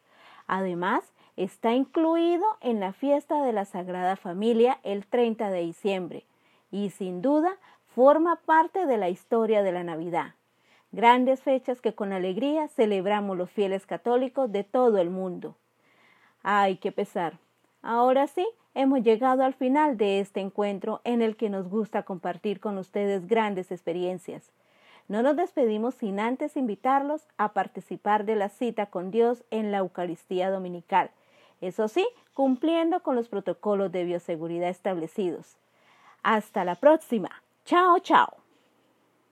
Además, 0.48 1.13
está 1.38 1.74
incluido 1.74 2.46
en 2.62 2.80
la 2.80 2.94
fiesta 2.94 3.44
de 3.44 3.54
la 3.54 3.66
Sagrada 3.66 4.16
Familia 4.16 4.80
el 4.84 5.06
30 5.06 5.50
de 5.50 5.62
diciembre 5.62 6.26
y 6.72 6.90
sin 6.90 7.22
duda 7.22 7.58
forma 7.96 8.38
parte 8.46 8.86
de 8.86 8.98
la 8.98 9.10
historia 9.10 9.64
de 9.64 9.72
la 9.72 9.84
Navidad 9.84 10.36
grandes 10.94 11.42
fechas 11.42 11.82
que 11.82 11.94
con 11.94 12.14
alegría 12.14 12.70
celebramos 12.70 13.36
los 13.36 13.50
fieles 13.52 13.86
católicos 13.86 14.50
de 14.52 14.64
todo 14.64 15.00
el 15.00 15.10
mundo. 15.10 15.58
Ay, 16.44 16.78
qué 16.78 16.92
pesar. 16.92 17.40
Ahora 17.82 18.28
sí, 18.28 18.48
hemos 18.76 19.02
llegado 19.02 19.44
al 19.44 19.56
final 19.56 19.98
de 19.98 20.20
este 20.20 20.40
encuentro 20.40 21.02
en 21.04 21.22
el 21.22 21.36
que 21.36 21.50
nos 21.50 21.68
gusta 21.68 22.04
compartir 22.04 22.60
con 22.60 22.78
ustedes 22.78 23.28
grandes 23.28 23.72
experiencias. 23.72 24.52
No 25.08 25.24
nos 25.24 25.36
despedimos 25.36 25.96
sin 25.96 26.20
antes 26.20 26.56
invitarlos 26.56 27.28
a 27.38 27.54
participar 27.54 28.24
de 28.24 28.36
la 28.36 28.50
cita 28.50 28.86
con 28.86 29.10
Dios 29.12 29.44
en 29.50 29.72
la 29.72 29.80
Eucaristía 29.80 30.50
Dominical. 30.52 31.10
Eso 31.64 31.88
sí, 31.88 32.06
cumpliendo 32.34 33.02
con 33.02 33.16
los 33.16 33.30
protocolos 33.30 33.90
de 33.92 34.04
bioseguridad 34.04 34.68
establecidos. 34.68 35.56
Hasta 36.22 36.66
la 36.66 36.76
próxima. 36.76 37.30
Chao, 37.64 38.00
chao. 38.00 38.43